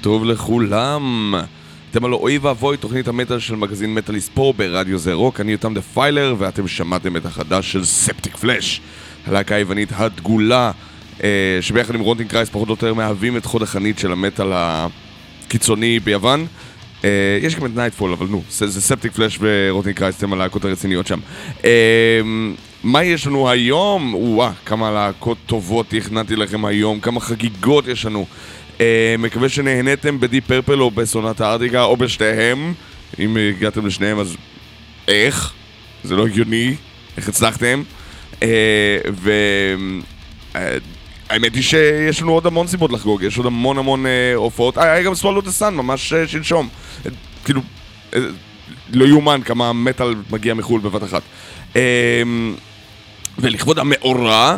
טוב 0.00 0.24
לכולם. 0.24 1.34
אתם 1.90 2.04
על 2.04 2.14
אוי 2.14 2.38
ואבוי, 2.38 2.76
תוכנית 2.76 3.08
המטאל 3.08 3.38
של 3.38 3.56
מגזין 3.56 3.94
מטאליסט 3.94 4.30
פה 4.34 4.52
ברדיו 4.56 4.98
זה 4.98 5.12
רוק, 5.12 5.40
אני 5.40 5.54
יותם 5.54 5.74
Defiler, 5.74 6.34
ואתם 6.38 6.68
שמעתם 6.68 7.16
את 7.16 7.26
החדש 7.26 7.72
של 7.72 7.84
Septicflesh, 7.84 8.80
הלהקה 9.26 9.54
היוונית 9.54 9.88
הדגולה, 9.92 10.70
אה, 11.22 11.58
שביחד 11.60 11.94
עם 11.94 12.00
Rotting 12.00 12.28
Christ 12.28 12.48
פחות 12.48 12.68
או 12.68 12.72
יותר 12.72 12.94
מהווים 12.94 13.36
את 13.36 13.44
חוד 13.44 13.62
החנית 13.62 13.98
של 13.98 14.12
המטאל 14.12 14.52
הקיצוני 14.52 16.00
ביוון. 16.00 16.46
אה, 17.04 17.38
יש 17.42 17.56
גם 17.56 17.66
את 17.66 17.70
Nightfall, 17.74 18.12
אבל 18.12 18.26
נו, 18.26 18.42
זה, 18.50 18.66
זה 18.66 18.80
Septicflesh 18.80 19.12
ו 19.12 19.38
Rotting 19.40 19.94
Christ 19.94 20.22
הם 20.22 20.32
הלהקות 20.32 20.64
הרציניות 20.64 21.06
שם. 21.06 21.18
אה, 21.64 22.20
מה 22.84 23.04
יש 23.04 23.26
לנו 23.26 23.50
היום? 23.50 24.14
וואה, 24.14 24.52
כמה 24.66 24.90
להקות 24.90 25.38
טובות 25.46 25.86
תכננתי 25.88 26.36
לכם 26.36 26.64
היום, 26.64 27.00
כמה 27.00 27.20
חגיגות 27.20 27.88
יש 27.88 28.06
לנו. 28.06 28.26
אה, 28.80 29.14
מקווה 29.18 29.48
שנהניתם 29.48 30.20
בדי 30.20 30.40
פרפל 30.40 30.80
או 30.80 30.90
בסונת 30.90 31.40
הארטיקה 31.40 31.82
או 31.82 31.96
בשתיהם. 31.96 32.74
אם 33.18 33.36
הגעתם 33.36 33.86
לשניהם 33.86 34.18
אז 34.18 34.36
איך? 35.08 35.52
זה 36.04 36.16
לא 36.16 36.26
הגיוני, 36.26 36.74
איך 37.16 37.28
הצלחתם? 37.28 37.82
אה, 38.42 38.98
ו... 39.12 39.30
אה, 40.56 40.76
האמת 41.30 41.54
היא 41.54 41.62
שיש 41.62 42.22
לנו 42.22 42.32
עוד 42.32 42.46
המון 42.46 42.66
סיבות 42.66 42.92
לחגוג, 42.92 43.22
יש 43.22 43.36
עוד 43.36 43.46
המון 43.46 43.78
המון 43.78 44.06
אה, 44.06 44.34
הופעות. 44.34 44.78
אה, 44.78 44.92
היה 44.92 45.02
גם 45.02 45.14
סוואלו 45.14 45.40
דה 45.40 45.50
סאן, 45.50 45.74
ממש 45.74 46.12
אה, 46.12 46.28
שלשום. 46.28 46.68
אה, 47.06 47.10
כאילו, 47.44 47.60
אה, 48.14 48.20
לא 48.92 49.04
יאומן 49.04 49.40
כמה 49.44 49.72
מטאל 49.72 50.14
מגיע 50.30 50.54
מחו"ל 50.54 50.80
בבת 50.80 51.02
אחת. 51.02 51.22
אה, 51.76 52.22
ולכבוד 53.38 53.78
המאורע, 53.78 54.50
אה, 54.50 54.56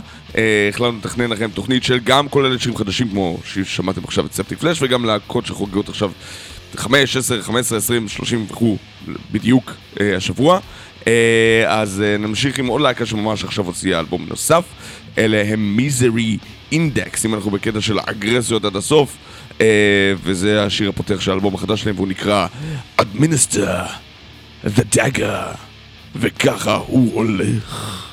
החלטנו 0.69 0.99
לתכנן 0.99 1.31
לכם 1.31 1.51
תוכנית 1.55 1.85
של 1.85 1.99
גם 2.05 2.29
כוללת 2.29 2.61
שירים 2.61 2.77
חדשים 2.77 3.09
כמו 3.09 3.39
ששמעתם 3.45 4.05
עכשיו 4.05 4.27
את 4.27 4.33
ספטיק 4.33 4.59
פלאש 4.59 4.83
וגם 4.83 5.05
להקות 5.05 5.47
שחוגגות 5.47 5.89
עכשיו 5.89 6.11
5, 6.77 7.17
10, 7.17 7.43
15, 7.43 7.79
20, 7.79 8.09
30 8.09 8.47
וכו' 8.51 8.77
בדיוק 9.33 9.73
אה, 10.01 10.17
השבוע. 10.17 10.61
אה, 11.07 11.65
אז 11.69 12.03
אה, 12.07 12.17
נמשיך 12.17 12.59
עם 12.59 12.67
עוד 12.67 12.81
להקה 12.81 13.07
שממש 13.07 13.45
עכשיו 13.45 13.67
הוציאה 13.67 14.01
אלבום 14.01 14.27
נוסף. 14.29 14.65
אלה 15.19 15.43
הם 15.47 15.77
מיזרי 15.77 16.39
אינדקס, 16.73 17.27
אם 17.27 17.35
אנחנו 17.35 17.51
בקטע 17.51 17.81
של 17.81 17.99
אגרסיות 18.07 18.65
עד 18.65 18.77
הסוף. 18.77 19.17
אה, 19.61 20.13
וזה 20.23 20.65
השיר 20.65 20.89
הפותח 20.89 21.21
של 21.21 21.31
האלבום 21.31 21.55
החדש 21.55 21.83
שלהם 21.83 21.97
והוא 21.97 22.09
נקרא 22.09 22.47
Administer 23.01 23.89
the 24.67 24.97
Dagger. 24.97 25.57
וככה 26.17 26.75
הוא 26.75 27.15
הולך. 27.15 28.10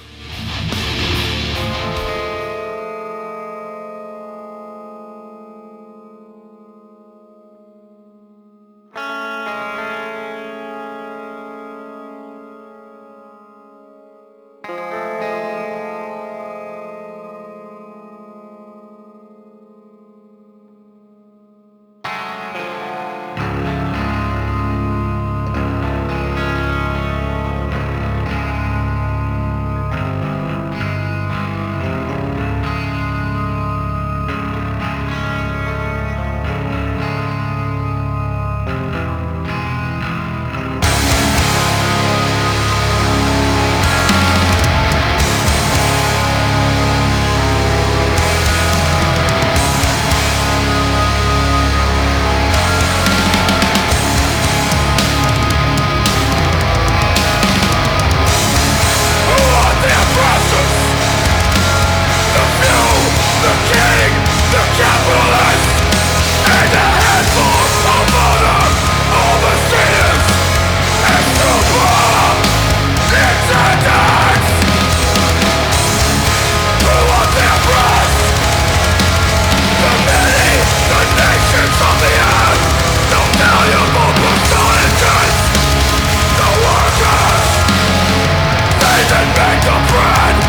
Giving 89.17 89.33
me 89.33 89.59
the 89.65 89.71
bread 89.89 90.46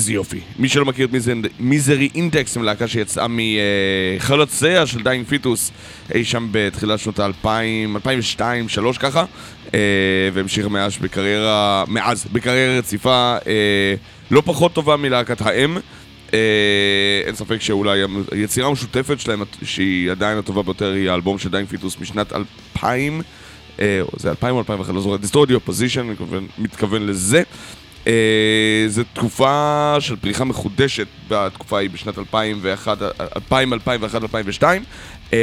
איזה 0.00 0.12
יופי. 0.12 0.40
מי 0.58 0.68
שלא 0.68 0.84
מכיר 0.84 1.06
את 1.06 1.10
Misery 1.58 2.08
Index, 2.14 2.56
הם 2.56 2.62
להקה 2.62 2.88
שיצאה 2.88 3.26
מחלציה 3.28 4.86
של 4.86 5.02
Dying 5.02 5.26
Fetus 5.26 5.72
אי 6.14 6.24
שם 6.24 6.48
בתחילת 6.50 6.98
שנות 6.98 7.18
ה-2000, 7.18 7.46
2002, 7.94 8.64
2003 8.64 8.98
ככה, 8.98 9.24
אה, 9.66 9.70
והמשיך 10.32 10.66
מאז 10.66 10.96
בקריירה, 11.00 11.84
מאז, 11.88 12.26
בקריירה 12.32 12.78
רציפה 12.78 13.36
אה, 13.40 13.44
לא 14.30 14.42
פחות 14.44 14.72
טובה 14.72 14.96
מלהקת 14.96 15.40
האם. 15.40 15.76
אה, 15.76 16.32
אין 17.26 17.34
ספק 17.34 17.60
שאולי 17.60 18.00
היצירה 18.32 18.68
המשותפת 18.68 19.20
שלהם, 19.20 19.42
שהיא 19.62 20.10
עדיין 20.10 20.38
הטובה 20.38 20.62
ביותר, 20.62 20.92
היא 20.92 21.10
האלבום 21.10 21.38
של 21.38 21.48
Dying 21.48 21.68
Fetus 21.68 21.96
משנת 22.00 22.32
2000. 22.32 23.20
אה, 23.76 23.80
זה 24.16 24.30
2000 24.30 24.54
או 24.54 24.58
2001, 24.58 24.94
לא 24.94 25.00
זוכר, 25.00 25.44
the 25.44 25.68
Opposition, 25.68 26.00
אני 26.00 26.14
מתכוון 26.58 27.06
לזה. 27.06 27.42
Uh, 28.04 28.08
זו 28.88 29.02
תקופה 29.12 29.96
של 30.00 30.16
פריחה 30.16 30.44
מחודשת 30.44 31.06
בתקופה 31.28 31.76
ההיא 31.76 31.90
בשנת 31.90 32.18
2001, 32.18 32.98
2000, 33.36 33.72
2001, 33.72 34.22
2002 34.22 34.84
uh, 35.30 35.34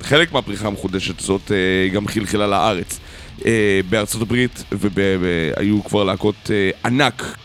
וחלק 0.00 0.32
מהפריחה 0.32 0.66
המחודשת 0.66 1.20
הזאת 1.20 1.40
uh, 1.48 1.94
גם 1.94 2.08
חלחלה 2.08 2.46
לארץ. 2.46 3.00
Uh, 3.38 3.44
בארצות 3.90 4.22
הברית 4.22 4.64
והיו 4.72 5.84
כבר 5.84 6.04
להקות 6.04 6.34
uh, 6.44 6.86
ענק 6.86 7.36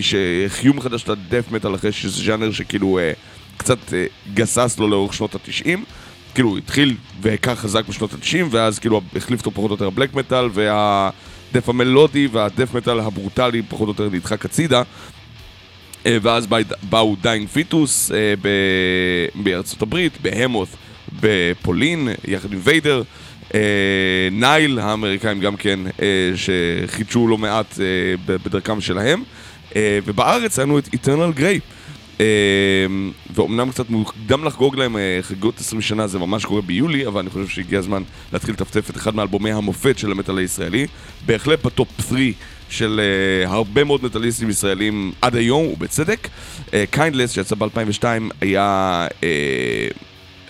שהחיו 0.00 0.74
מחדש 0.74 1.02
את 1.02 1.08
הדף 1.08 1.52
מטאל 1.52 1.74
אחרי 1.74 1.92
שזה 1.92 2.22
ז'אנר 2.22 2.52
שכאילו 2.52 2.98
uh, 2.98 3.56
קצת 3.56 3.78
uh, 3.88 4.34
גסס 4.34 4.76
לו 4.78 4.88
לאורך 4.88 5.14
שנות 5.14 5.34
התשעים. 5.34 5.84
כאילו 6.34 6.56
התחיל 6.56 6.96
והכה 7.20 7.56
חזק 7.56 7.88
בשנות 7.88 8.12
התשעים 8.12 8.48
ואז 8.50 8.78
כאילו 8.78 9.00
החליף 9.16 9.40
אותו 9.40 9.50
פחות 9.50 9.70
או 9.70 9.74
יותר 9.74 9.86
הבלק 9.86 10.14
מטאל 10.14 10.48
וה... 10.52 11.10
ה 11.54 11.56
death 11.56 11.68
המלודי 11.68 12.28
וה 12.32 12.44
death 12.44 12.74
metal 12.74 13.00
הברוטלי 13.00 13.62
פחות 13.62 13.88
או 13.88 13.92
יותר 13.92 14.16
נדחק 14.16 14.44
הצידה. 14.44 14.82
אה, 16.06 16.16
ואז 16.22 16.46
באו 16.82 17.16
Dying 17.20 17.48
Fetus 17.48 18.12
אה, 18.12 18.34
בארצות 19.34 19.82
הברית, 19.82 20.12
Behemoth, 20.22 20.68
בפולין, 21.20 22.08
יחד 22.28 22.52
עם 22.52 22.58
ויידר, 22.62 23.02
אה, 23.54 23.60
Nile 24.32 24.78
האמריקאים 24.78 25.40
גם 25.40 25.56
כן, 25.56 25.80
שחידשו 26.36 27.28
לא 27.28 27.38
מעט 27.38 27.78
בדרכם 28.26 28.80
שלהם, 28.80 29.22
ובארץ 29.76 30.58
היה 30.58 30.68
לנו 30.68 30.78
את 30.78 30.88
Eternal 30.92 31.32
Gray. 31.32 31.60
אמ, 32.20 33.12
ואומנם 33.34 33.70
קצת 33.70 33.90
מוקדם 33.90 34.44
לחגוג 34.44 34.76
להם 34.76 34.96
אה, 34.96 35.18
חגיגות 35.22 35.60
20 35.60 35.82
שנה, 35.82 36.06
זה 36.06 36.18
ממש 36.18 36.44
קורה 36.44 36.62
ביולי, 36.62 37.06
אבל 37.06 37.20
אני 37.20 37.30
חושב 37.30 37.48
שהגיע 37.48 37.78
הזמן 37.78 38.02
להתחיל 38.32 38.54
לטפטף 38.54 38.90
את 38.90 38.96
אחד 38.96 39.14
מאלבומי 39.14 39.52
המופת 39.52 39.98
של 39.98 40.10
המטאל 40.10 40.38
הישראלי. 40.38 40.86
בהחלט 41.26 41.64
בטופ 41.64 41.88
3 42.08 42.20
של 42.68 43.00
אה, 43.44 43.48
הרבה 43.48 43.84
מאוד 43.84 44.04
מטאליסטים 44.04 44.50
ישראלים 44.50 45.12
עד 45.22 45.36
היום, 45.36 45.66
ובצדק. 45.66 46.28
Kindless, 46.90 47.30
אה, 47.30 47.34
שיצא 47.34 47.54
ב-2002, 47.54 48.04
היה 48.40 49.06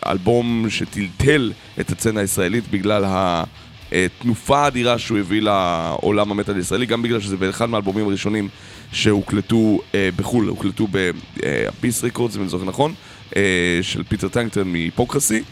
אלבום 0.07 0.67
שטלטל 0.69 1.53
את 1.81 1.91
הסצנה 1.91 2.21
הישראלית 2.21 2.65
בגלל 2.71 3.05
ה... 3.05 3.45
תנופה 4.19 4.67
אדירה 4.67 4.99
שהוא 4.99 5.19
הביא 5.19 5.43
לעולם 5.43 6.31
המטאל 6.31 6.57
הישראלי, 6.57 6.87
גם 6.87 7.03
בגלל 7.03 7.21
שזה 7.21 7.37
באחד 7.37 7.69
מהאלבומים 7.69 8.07
הראשונים 8.09 8.49
שהוקלטו 8.95 9.81
אה, 9.95 10.09
בחו"ל, 10.17 10.49
הוקלטו 10.49 10.89
ב 10.91 11.10
Abyss 11.10 12.05
Records, 12.05 12.37
אם 12.37 12.41
אני 12.41 12.49
זוכר 12.49 12.65
נכון, 12.65 12.95
אה, 13.37 13.43
של 13.83 14.03
פיטר 14.03 14.29
טקטגרן 14.29 14.73
מ 14.73 14.79
Hypocrisy, 14.79 15.43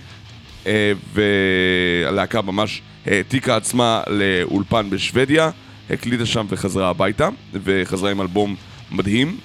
אה, 0.66 0.92
והלהקה 1.14 2.42
ממש 2.42 2.82
העתיקה 3.06 3.56
עצמה 3.56 4.02
לאולפן 4.06 4.90
בשוודיה, 4.90 5.50
הקליטה 5.90 6.26
שם 6.26 6.46
וחזרה 6.48 6.88
הביתה, 6.88 7.28
וחזרה 7.52 8.10
עם 8.10 8.20
אלבום 8.20 8.56
מדהים. 8.90 9.36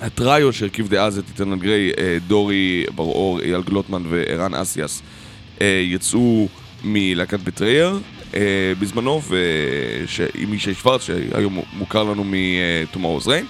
הטריו 0.00 0.52
שהרכיב 0.52 0.88
דאז 0.88 1.18
את 1.18 1.24
איתן 1.28 1.58
גריי, 1.58 1.92
אה, 1.98 2.18
דורי 2.26 2.84
בר-אור, 2.94 3.40
אייל 3.40 3.62
גלוטמן 3.62 4.02
וערן 4.08 4.54
אסיאס, 4.54 5.02
אה, 5.60 5.82
יצאו 5.84 6.48
מלהקת 6.84 7.40
Betrayer, 7.40 7.98
בזמנו, 8.78 9.22
עם 10.34 10.54
ישי 10.54 10.74
שוורץ, 10.74 11.02
שהיום 11.02 11.60
מוכר 11.72 12.02
לנו 12.02 12.24
מ-Tomorrow's 12.24 13.26
Rain. 13.26 13.44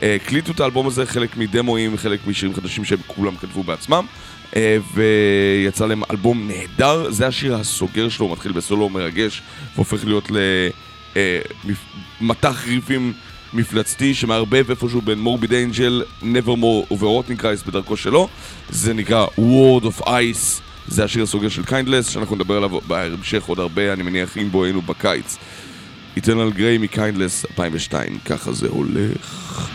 אה, 0.00 0.04
הקליטו 0.16 0.52
את 0.52 0.60
האלבום 0.60 0.86
הזה, 0.86 1.06
חלק 1.06 1.36
מדמואים, 1.36 1.96
חלק 1.96 2.26
משירים 2.26 2.54
חדשים 2.54 2.84
שהם 2.84 2.98
כולם 3.06 3.36
כתבו 3.36 3.62
בעצמם. 3.62 4.06
אה, 4.50 4.54
ויצא 4.94 5.86
להם 5.86 6.02
אלבום 6.10 6.48
נהדר, 6.48 7.10
זה 7.10 7.26
השיר 7.26 7.54
הסוגר 7.54 8.08
שלו, 8.08 8.28
מתחיל 8.28 8.52
בסולו 8.52 8.88
מרגש, 8.88 9.42
והופך 9.74 10.04
להיות 10.04 10.30
למטח 12.20 12.66
ריפים 12.66 13.12
מפלצתי 13.52 14.14
שמערבב 14.14 14.70
איפשהו 14.70 15.00
בין 15.00 15.18
Morbid 15.18 15.52
Angel, 15.52 16.02
Nevermore 16.22 16.86
ו 16.90 16.96
Rotting 16.96 17.40
Christ 17.40 17.62
בדרכו 17.62 17.96
שלו. 17.96 18.28
זה 18.70 18.94
נקרא 18.94 19.26
Word 19.26 19.84
of 19.84 20.06
Ice. 20.06 20.60
זה 20.88 21.04
השיר 21.04 21.22
הסוגר 21.22 21.48
של 21.48 21.64
Kindless, 21.64 22.08
שאנחנו 22.08 22.36
נדבר 22.36 22.56
עליו 22.56 22.80
בהמשך 22.80 23.44
עוד 23.44 23.58
הרבה, 23.58 23.92
אני 23.92 24.02
מניח, 24.02 24.38
אם 24.38 24.48
בו 24.50 24.64
היינו 24.64 24.82
בקיץ. 24.82 25.36
איטרנל 26.16 26.50
גריי 26.50 26.78
מקיינדלס 26.78 27.44
2002, 27.50 28.18
ככה 28.24 28.52
זה 28.52 28.68
הולך. 28.68 29.70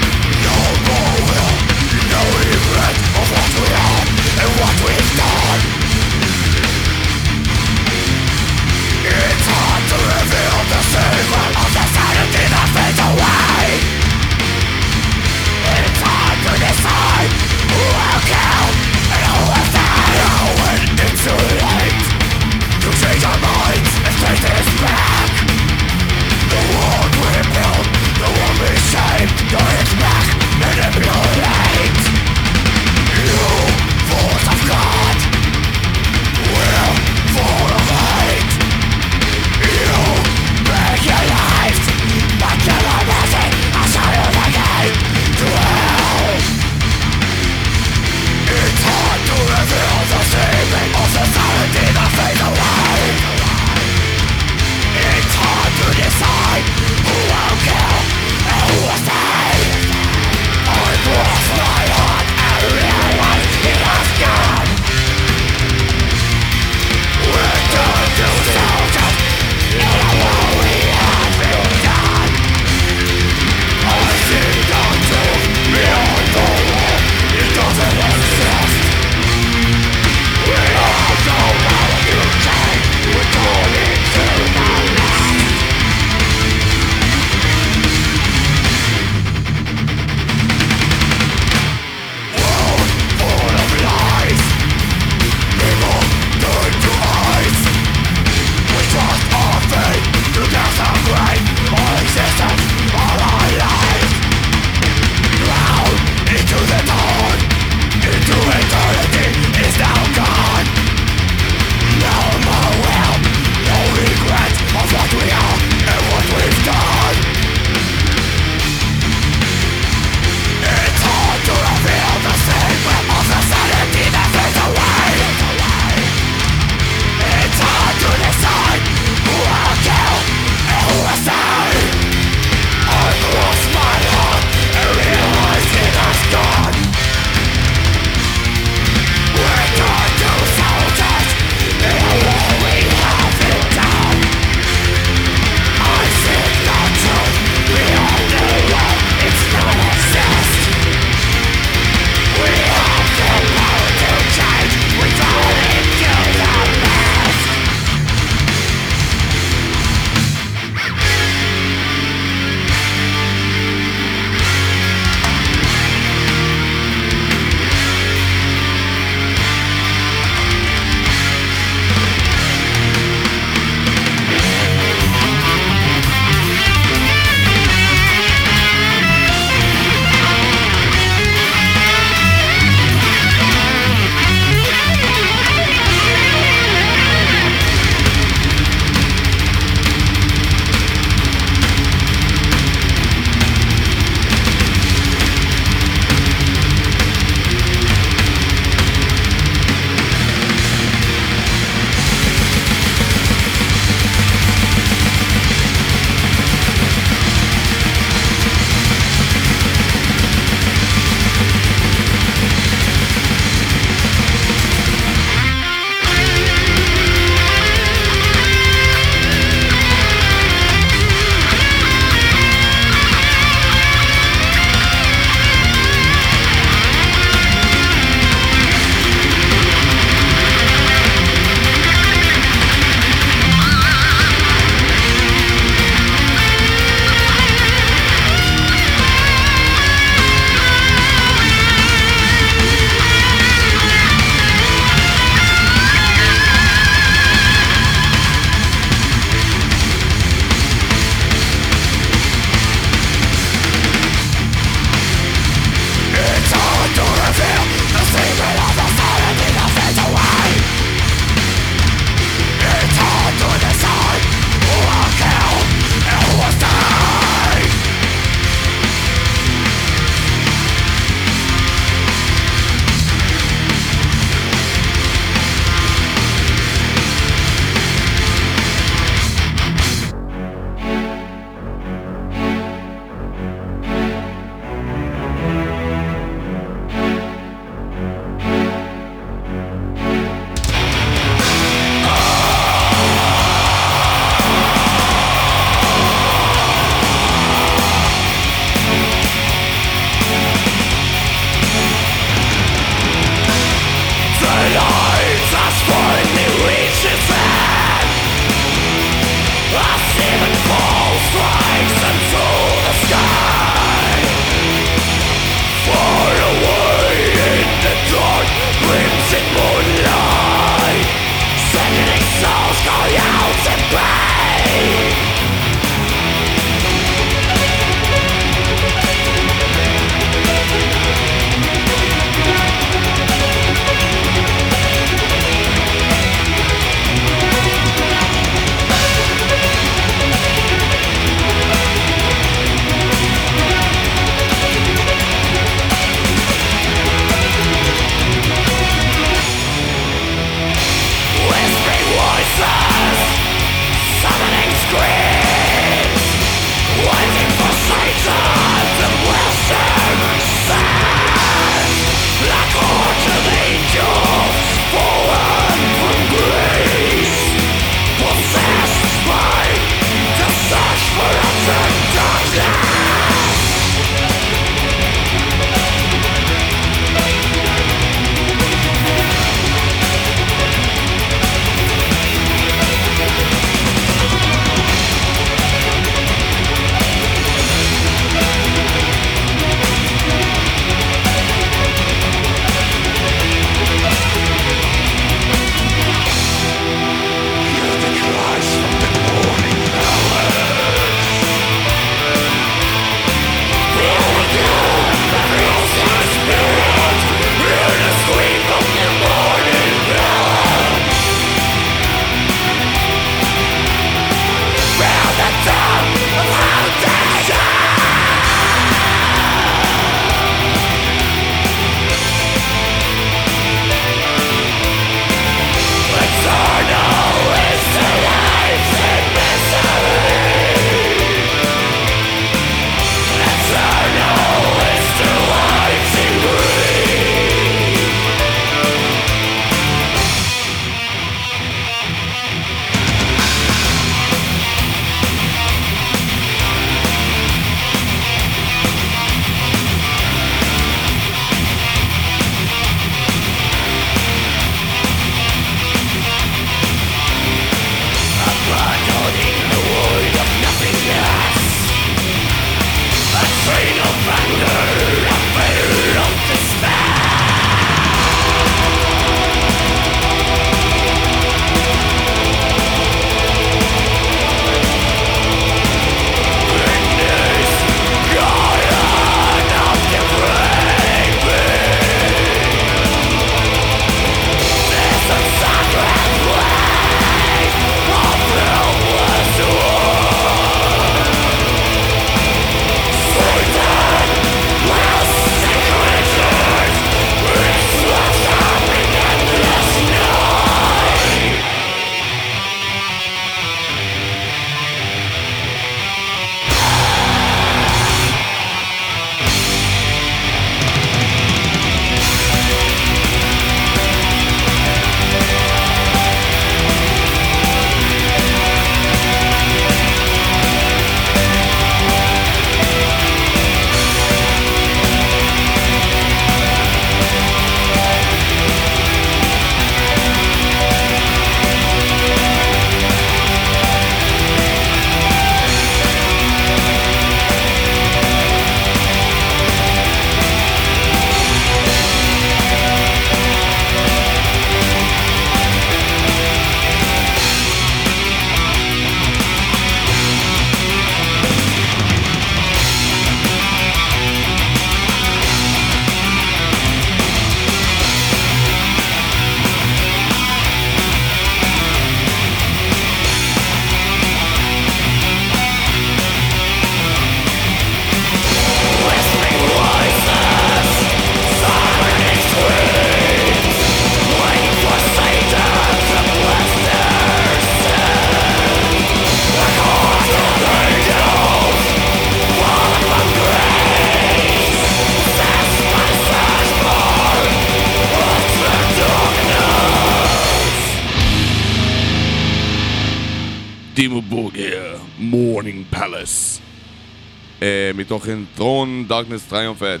מתוך 598.16 598.28
Enthrone 598.54 599.04
Darkness 599.08 599.44
Triumphant, 599.44 600.00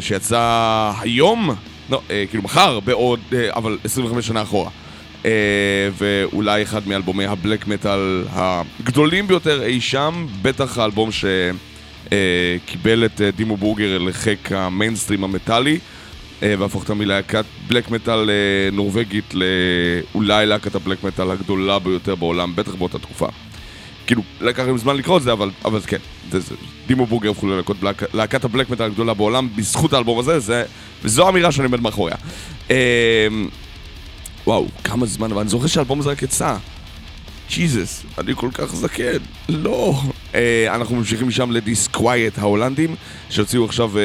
שיצא 0.00 0.92
היום, 1.00 1.50
לא, 1.90 2.00
אה, 2.10 2.24
כאילו 2.30 2.42
מחר, 2.42 2.80
בעוד, 2.80 3.20
אה, 3.32 3.50
אבל 3.56 3.78
25 3.84 4.26
שנה 4.26 4.42
אחורה. 4.42 4.70
אה, 5.24 5.30
ואולי 5.98 6.62
אחד 6.62 6.88
מאלבומי 6.88 7.26
ה 7.26 7.33
black 7.33 7.66
metal 7.66 8.24
הגדולים 8.30 9.26
ביותר 9.26 9.62
אי 9.62 9.80
שם, 9.80 10.26
בטח 10.42 10.78
האלבום 10.78 11.10
שקיבל 11.12 13.04
את 13.04 13.20
Dimmu 13.36 13.56
Borgir 13.56 13.98
לחיק 13.98 14.52
המיינסטרים 14.52 15.24
המטאלי. 15.24 15.78
והפוך 16.42 16.82
אותה 16.82 16.94
מלהקת 16.94 17.44
black 17.66 17.90
metal 17.90 18.30
נורבגית 18.72 19.34
לאולי 19.34 20.46
להקת 20.46 20.74
ה 20.74 20.79
black 20.79 21.04
metal 21.04 21.30
הגדולה 21.30 21.78
ביותר 21.78 22.14
בעולם, 22.14 22.56
בטח 22.56 22.74
באותה 22.74 22.98
תקופה. 22.98 23.26
כאילו, 24.06 24.22
לקח 24.40 24.62
להם 24.62 24.78
זמן 24.78 24.96
לקרוא 24.96 25.18
את 25.18 25.22
זה, 25.22 25.32
אבל, 25.32 25.50
אבל 25.64 25.80
כן, 25.86 25.98
זה, 26.30 26.40
זה, 26.40 26.54
Dimmu 26.86 27.06
Borgir 27.06 27.30
הפכו 27.30 27.46
ללהקות 27.46 27.76
להקת 28.14 28.44
ה 28.44 28.48
black 28.48 28.70
metal 28.70 28.86
הגדולה 28.86 29.14
בעולם 29.14 29.48
בזכות 29.56 29.92
האלבום 29.92 30.18
הזה, 30.18 30.38
זה, 30.38 30.64
וזו 31.02 31.26
האמירה 31.26 31.52
שאני 31.52 31.64
עומד 31.66 31.80
מאחוריה. 31.80 32.16
אה, 32.70 33.28
וואו, 34.46 34.66
כמה 34.84 35.06
זמן, 35.06 35.30
אבל 35.30 35.40
אני 35.40 35.48
זוכר 35.48 35.66
שהאלבום 35.66 36.00
הזה 36.00 36.10
רק 36.10 36.22
יצא. 36.22 36.56
ג'יזוס, 37.50 38.04
אני 38.18 38.32
כל 38.36 38.48
כך 38.54 38.74
זקן. 38.74 39.18
לא. 39.48 40.00
אה, 40.34 40.74
אנחנו 40.74 40.96
ממשיכים 40.96 41.28
משם 41.28 41.50
ל 41.50 41.60
Disquiet 41.60 42.38
ההולנדים, 42.38 42.94
שהוציאו 43.30 43.64
עכשיו 43.64 43.98
אה, 43.98 44.02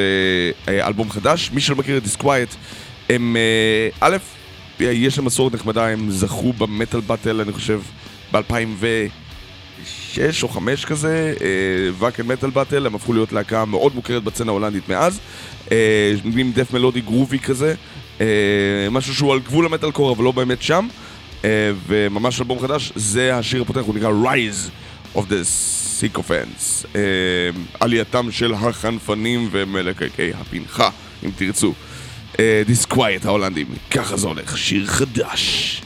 אה, 0.68 0.86
אלבום 0.86 1.10
חדש. 1.10 1.50
מי 1.54 1.60
שלא 1.60 1.76
מכיר 1.76 1.96
את 1.96 2.02
Disquiet, 2.02 2.54
הם... 3.08 3.36
אה, 3.36 3.88
א', 4.00 4.16
יש 4.80 5.18
להם 5.18 5.26
מסורת 5.26 5.54
נחמדה, 5.54 5.88
הם 5.88 6.10
זכו 6.10 6.52
ב 6.52 6.60
Metal 6.60 7.00
Battle, 7.00 7.40
אני 7.40 7.52
חושב, 7.52 7.80
ב-2006 9.80 10.42
או 10.42 10.48
2005 10.48 10.84
כזה, 10.84 11.34
ואקן 11.98 12.26
מטאל 12.26 12.50
באטל, 12.50 12.86
הם 12.86 12.94
הפכו 12.94 13.12
להיות 13.12 13.32
להקה 13.32 13.64
מאוד 13.64 13.94
מוכרת 13.94 14.24
בצנה 14.24 14.50
ההולנדית 14.50 14.88
מאז. 14.88 15.20
אה, 15.72 16.12
עם 16.36 16.52
דף 16.52 16.72
מלודי 16.72 17.00
גרובי 17.00 17.38
כזה, 17.38 17.74
אה, 18.20 18.26
משהו 18.90 19.14
שהוא 19.14 19.32
על 19.32 19.40
גבול 19.40 19.66
המטאל 19.66 19.90
קור, 19.90 20.12
אבל 20.12 20.24
לא 20.24 20.32
באמת 20.32 20.62
שם. 20.62 20.88
Uh, 21.40 21.44
וממש 21.86 22.40
אלבום 22.40 22.60
חדש, 22.60 22.92
זה 22.94 23.36
השיר 23.36 23.62
הפותח, 23.62 23.80
הוא 23.80 23.94
נקרא 23.94 24.10
Rise 24.10 24.70
of 25.16 25.20
the 25.20 25.44
Sycophants. 26.00 26.84
Uh, 26.84 26.96
עלייתם 27.80 28.30
של 28.30 28.54
החנפנים 28.54 29.48
ומלקקי 29.50 30.30
הפנחה, 30.34 30.90
אם 31.24 31.30
תרצו. 31.36 31.74
Disquiet 32.36 33.24
ההולנדים, 33.24 33.66
ככה 33.90 34.16
זה 34.16 34.26
הולך, 34.26 34.58
שיר 34.58 34.86
חדש. 34.86 35.82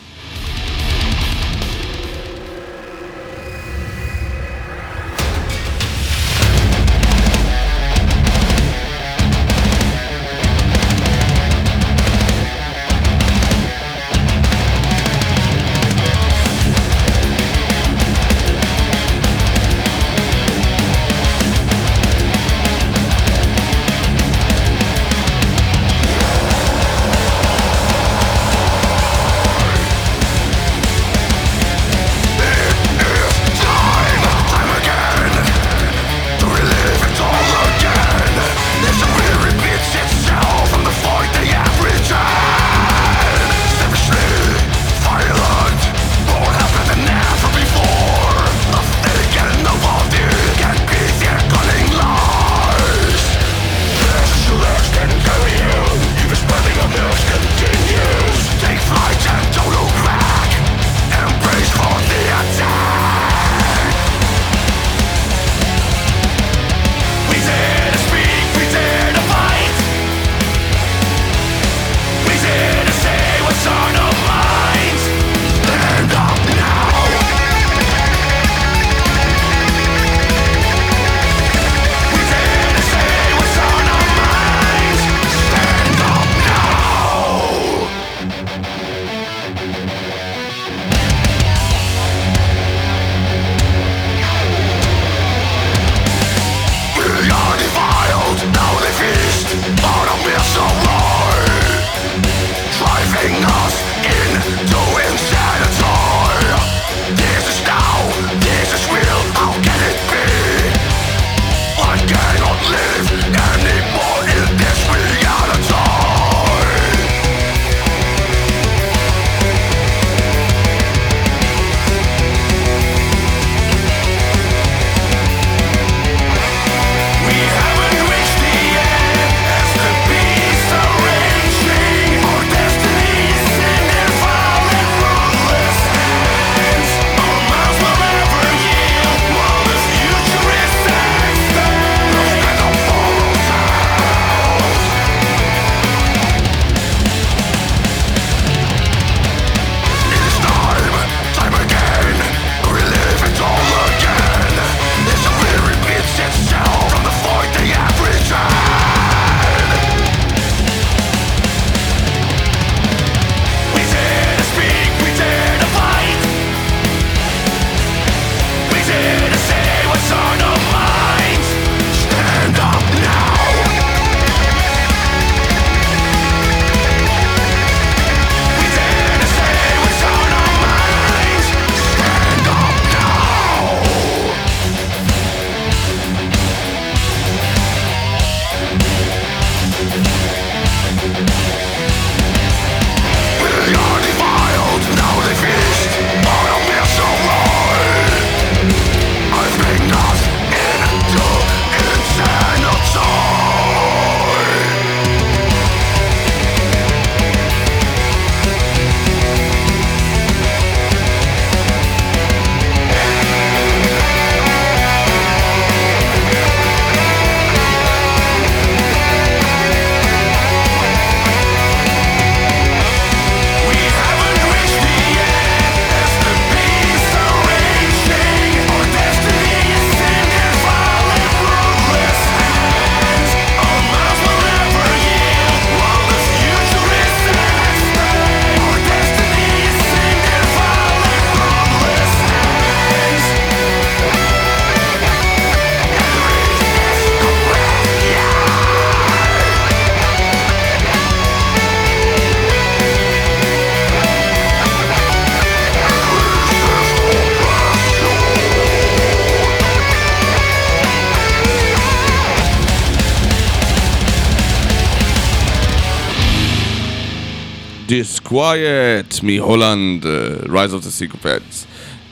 Disquiet 268.03 269.23
מהולנד, 269.23 270.05
אה, 270.05 270.47
Rise 270.47 270.73
of 270.73 270.85
the 270.85 270.91
Psychopaths. 270.91 271.65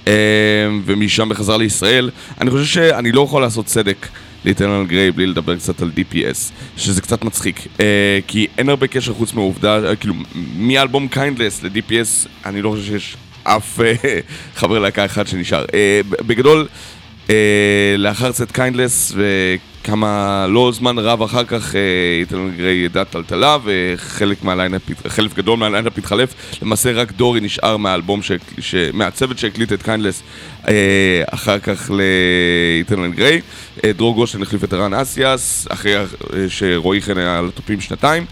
אמ, 0.04 0.08
ומשם 0.84 1.28
בחזרה 1.28 1.58
לישראל. 1.58 2.10
אני 2.40 2.50
חושב 2.50 2.64
שאני 2.64 3.12
לא 3.12 3.20
יכול 3.20 3.42
לעשות 3.42 3.66
צדק 3.66 4.08
ל 4.44 4.49
Eternal 4.49 4.86
Gray 4.86 5.10
בלי 5.10 5.26
לדבר 5.26 5.56
קצת 5.56 5.82
על 5.82 5.90
DPS, 5.96 6.52
שזה 6.76 7.02
קצת 7.02 7.24
מצחיק. 7.24 7.58
אה, 7.58 7.80
כי 8.26 8.46
אין 8.58 8.68
הרבה 8.68 8.86
קשר 8.86 9.14
חוץ 9.14 9.34
מהעובדה, 9.34 9.92
אה, 9.92 9.96
כאילו, 9.96 10.14
מאלבום 10.56 11.08
Kindless 11.08 11.62
ל-DPS, 11.62 12.28
אני 12.46 12.62
לא 12.62 12.70
חושב 12.70 12.84
שיש 12.84 13.16
אף 13.42 13.80
uh, 13.80 13.82
חבר 14.54 14.78
להקה 14.78 15.04
אחד 15.04 15.26
שנשאר. 15.26 15.64
אה, 15.64 16.22
בגדול, 16.26 16.68
לאחר 17.98 18.32
צאת 18.32 18.52
Kindless 18.52 19.12
וכמה, 19.16 20.46
לא 20.48 20.72
זמן 20.74 20.98
רב 20.98 21.22
אחר 21.22 21.44
כך, 21.44 21.74
Eternal 22.20 22.50
Gray 22.56 22.76
ידע 22.76 23.04
טלטלה 23.04 23.56
וחלק 23.64 24.44
מה 24.44 24.52
line-up, 24.52 24.82
חלק 25.08 25.34
גדול 25.34 25.58
מה 25.58 25.67
line-up 25.67 25.98
התחלף. 25.98 26.34
למעשה 26.62 26.92
רק 26.92 27.12
דורי 27.12 27.40
נשאר 27.40 27.76
מהאלבום, 27.76 28.22
ש... 28.22 28.32
ש... 28.58 28.74
מהצוות 28.92 29.38
שהקליט 29.38 29.72
את 29.72 29.82
Kindless 29.82 30.22
אה, 30.62 30.68
אחר 31.26 31.58
כך 31.58 31.90
ל 31.90 32.05
Eternal 32.05 33.12
Gray. 33.12 33.40
דרור 33.84 34.14
גושן 34.14 34.42
החליף 34.42 34.64
את 34.64 34.72
ערן 34.72 34.94
אסיאס, 34.94 35.66
אחרי 35.70 35.94
שרועי 36.48 37.02
חן 37.02 37.18
היה 37.18 37.38
על 37.38 37.48
התופים 37.48 37.80
שנתיים. 37.80 38.26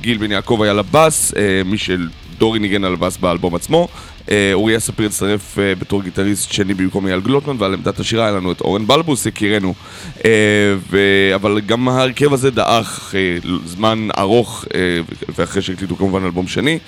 גיל 0.00 0.18
בן 0.18 0.32
יעקב 0.32 0.60
היה 0.62 0.72
לבאס, 0.72 1.34
מי 1.64 1.76
שדורי 1.78 2.58
ניגן 2.58 2.84
על 2.84 2.92
הבאס 2.92 3.16
באלבום 3.16 3.54
עצמו. 3.54 3.88
אה, 4.30 4.50
אוריה 4.52 4.80
ספיר 4.80 5.06
הצטרף 5.06 5.58
אה, 5.58 5.74
בתור 5.74 6.02
גיטריסט 6.02 6.52
שני 6.52 6.74
במקום 6.74 7.06
אייל 7.06 7.20
גלוטמן 7.20 7.56
ועל 7.58 7.74
עמדת 7.74 8.00
השירה 8.00 8.26
היה 8.26 8.36
לנו 8.36 8.52
את 8.52 8.60
אורן 8.60 8.86
בלבוס, 8.86 9.26
יקירנו. 9.26 9.74
אה, 10.24 10.30
אבל 11.34 11.60
גם 11.60 11.88
ההרכב 11.88 12.32
הזה 12.32 12.50
דעך 12.50 13.14
זמן 13.64 14.08
ארוך 14.18 14.64
ואחרי 15.38 15.62
שהקליטו 15.62 15.96
כמובן 15.96 16.24
אלבום 16.24 16.46
שני 16.46 16.78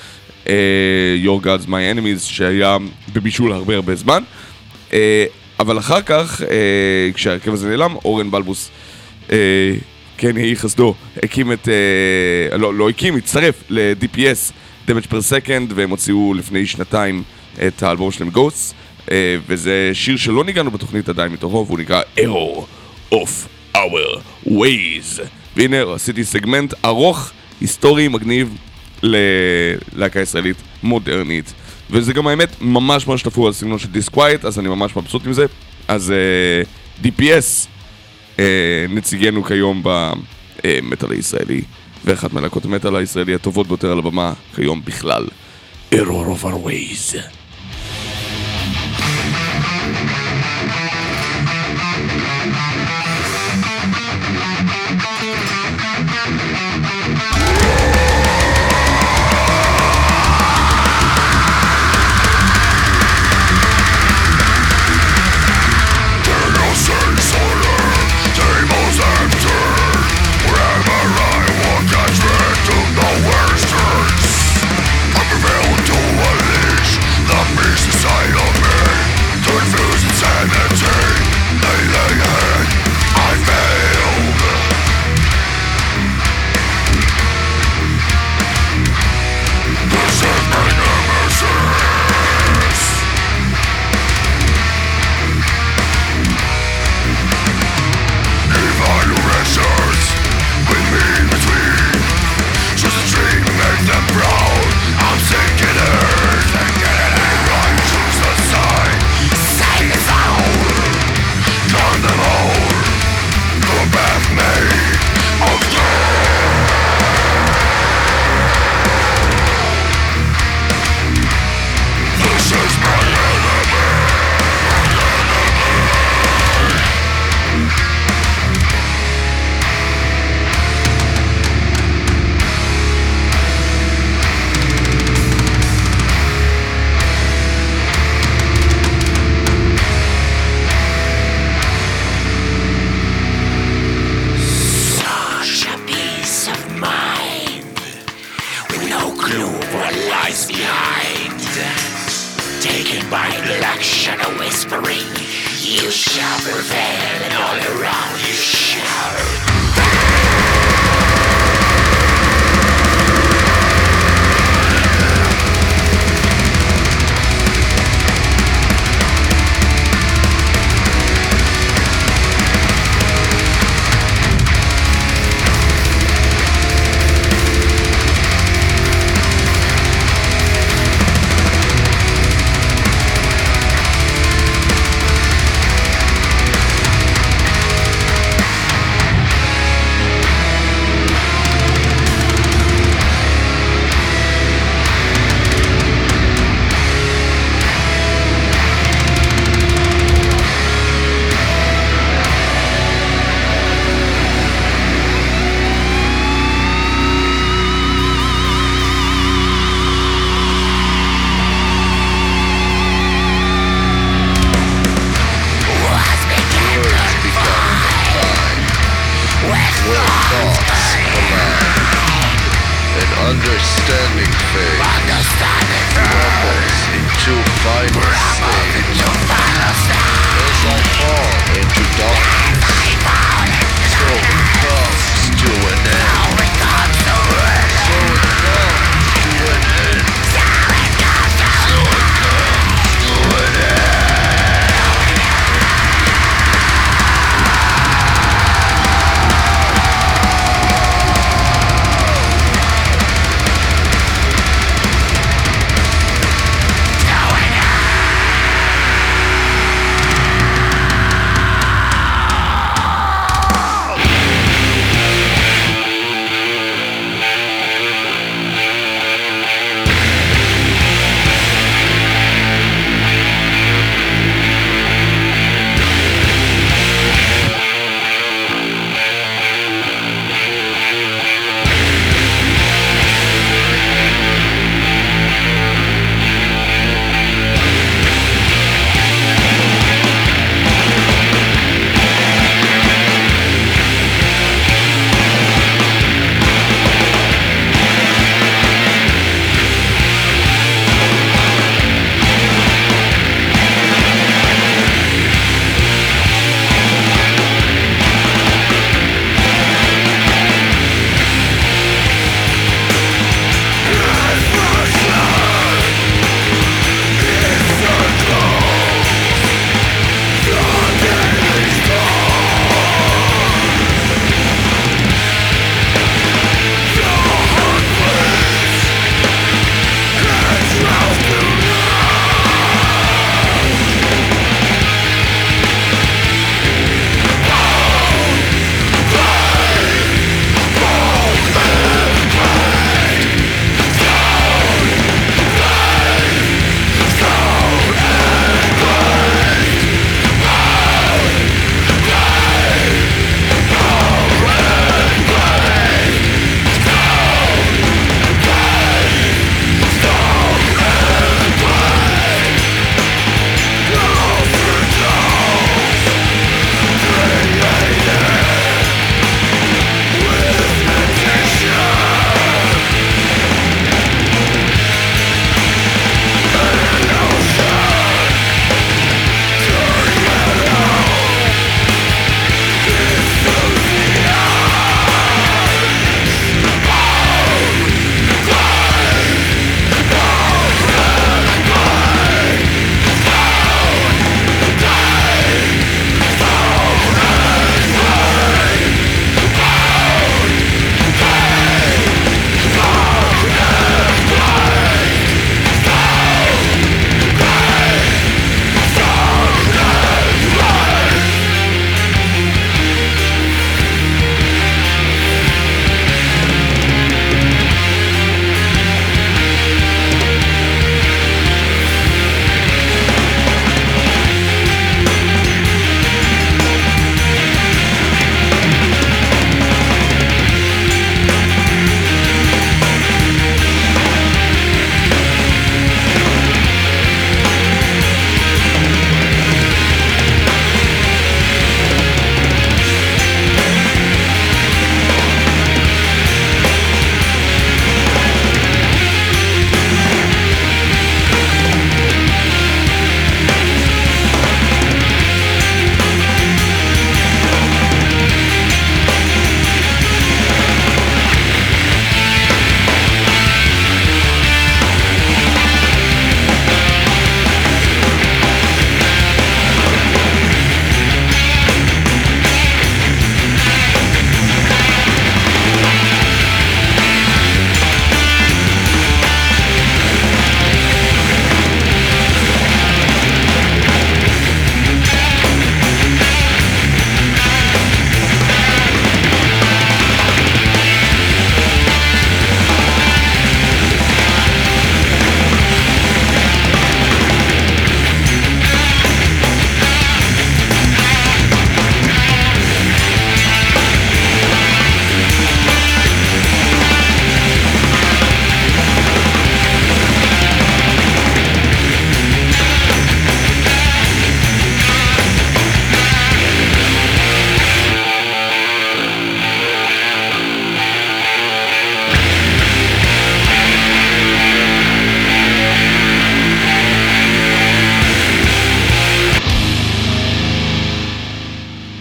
Your 1.25 1.45
Gods 1.45 1.67
My 1.67 1.95
Enemies 1.95 2.21
שהיה 2.21 2.77
בבישול 3.13 3.53
הרבה 3.53 3.75
הרבה 3.75 3.95
זמן. 3.95 4.23
אבל 5.61 5.79
אחר 5.79 6.03
כך 6.03 6.43
כשההרכב 7.15 7.53
הזה 7.53 7.69
נעלם 7.69 7.95
אורן 8.05 8.31
בלבוס 8.31 8.71
כן 10.19 10.37
יהי 10.37 10.57
חסדו 10.57 10.95
הקים 11.23 11.53
את, 11.53 11.69
לא, 12.59 12.75
לא 12.75 12.89
הקים, 12.89 13.17
הצטרף 13.17 13.63
ל-DPS 13.69 14.53
Damage 14.89 15.07
per 15.07 15.31
Second, 15.31 15.73
והם 15.75 15.91
הוציאו 15.91 16.35
לפני 16.35 16.67
שנתיים 16.67 17.23
את 17.67 17.83
האלבום 17.83 18.11
שלהם 18.13 18.31
Ghosts, 18.35 18.75
אה, 19.11 19.37
וזה 19.47 19.91
שיר 19.93 20.17
שלא 20.17 20.45
ניגנו 20.45 20.71
בתוכנית 20.71 21.09
עדיין 21.09 21.33
מתוכו, 21.33 21.65
והוא 21.67 21.79
נקרא 21.79 22.03
Error 22.19 22.65
of 23.15 23.29
Our 23.77 24.21
Ways. 24.47 25.21
והנה 25.57 25.95
עשיתי 25.95 26.25
סגמנט 26.25 26.75
ארוך, 26.85 27.31
היסטורי, 27.61 28.09
מגניב 28.09 28.57
ללהקה 29.03 30.21
ישראלית 30.21 30.57
מודרנית. 30.83 31.53
וזה 31.91 32.13
גם 32.13 32.27
האמת 32.27 32.49
ממש 32.61 33.07
ממש 33.07 33.23
תפור 33.23 33.47
על 33.47 33.53
סגנון 33.53 33.79
של 33.79 33.89
Disquiet, 33.89 34.45
אז 34.45 34.59
אני 34.59 34.69
ממש 34.69 34.97
מבסוט 34.97 35.27
עם 35.27 35.33
זה. 35.33 35.47
אז 35.89 36.11
אה, 36.11 36.13
אה, 36.13 37.11
DPS, 37.11 37.67
אה, 37.67 38.41
אה, 38.41 38.87
נציגנו 38.89 39.45
כיום 39.45 39.83
במטאל 39.85 41.11
הישראלי. 41.11 41.63
ואחת 42.07 42.33
מלהקות 42.33 42.65
המטאל 42.65 42.97
הישראלי 42.97 43.35
הטובות 43.35 43.67
ביותר 43.67 43.93
על 43.93 43.99
הבמה 43.99 44.33
כיום 44.55 44.83
בכלל. 44.85 45.27
Error 45.95 46.27
of 46.29 46.45
our 46.45 46.67
ways. 46.67 47.36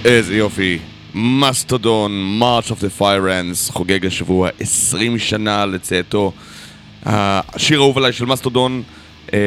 איזה 0.05 0.35
יופי. 0.35 0.79
מסטודון, 1.15 2.39
March 2.41 2.71
of 2.71 2.75
the 2.75 3.01
Fire 3.01 3.01
Ants, 3.01 3.73
חוגג 3.73 4.05
השבוע 4.05 4.49
20 4.59 5.19
שנה 5.19 5.65
לצאתו. 5.65 6.31
השיר 7.05 7.79
האהוב 7.79 7.97
עליי 7.97 8.13
של 8.13 8.25
מסטודון, 8.25 8.83
אה, 9.33 9.39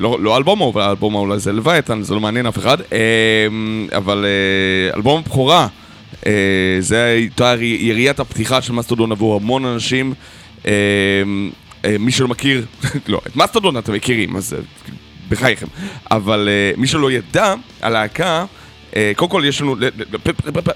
לא, 0.00 0.18
לא 0.20 0.36
אלבום 0.36 0.60
אהוב, 0.60 0.78
אלבום 0.78 1.14
אולי 1.14 1.38
זה 1.38 1.52
לווייתן, 1.52 2.02
זה 2.02 2.14
לא 2.14 2.20
מעניין 2.20 2.46
אף 2.46 2.58
אחד, 2.58 2.78
אה, 2.92 3.46
אבל 3.96 4.24
אה, 4.24 4.96
אלבום 4.96 5.18
הבכורה, 5.18 5.66
אה, 6.26 6.32
זה 6.80 7.04
הייתה 7.04 7.54
יריית 7.60 8.20
הפתיחה 8.20 8.62
של 8.62 8.72
מסטודון 8.72 9.12
עבור 9.12 9.36
המון 9.36 9.64
אנשים. 9.64 10.14
אה, 10.66 10.72
אה, 11.84 11.96
מי 11.98 12.12
שלא 12.12 12.28
מכיר, 12.28 12.66
לא, 13.08 13.20
את 13.26 13.36
מסטודון 13.36 13.76
אתם 13.76 13.92
מכירים, 13.92 14.36
אז 14.36 14.54
אה, 14.54 14.58
בחייכם. 15.28 15.66
אבל 16.10 16.48
uh, 16.48 16.80
מי 16.80 16.86
שלא 16.86 17.12
ידע, 17.12 17.54
הלהקה, 17.82 18.44
קודם 19.16 19.30
כל 19.30 19.42
יש 19.46 19.60
לנו... 19.60 19.76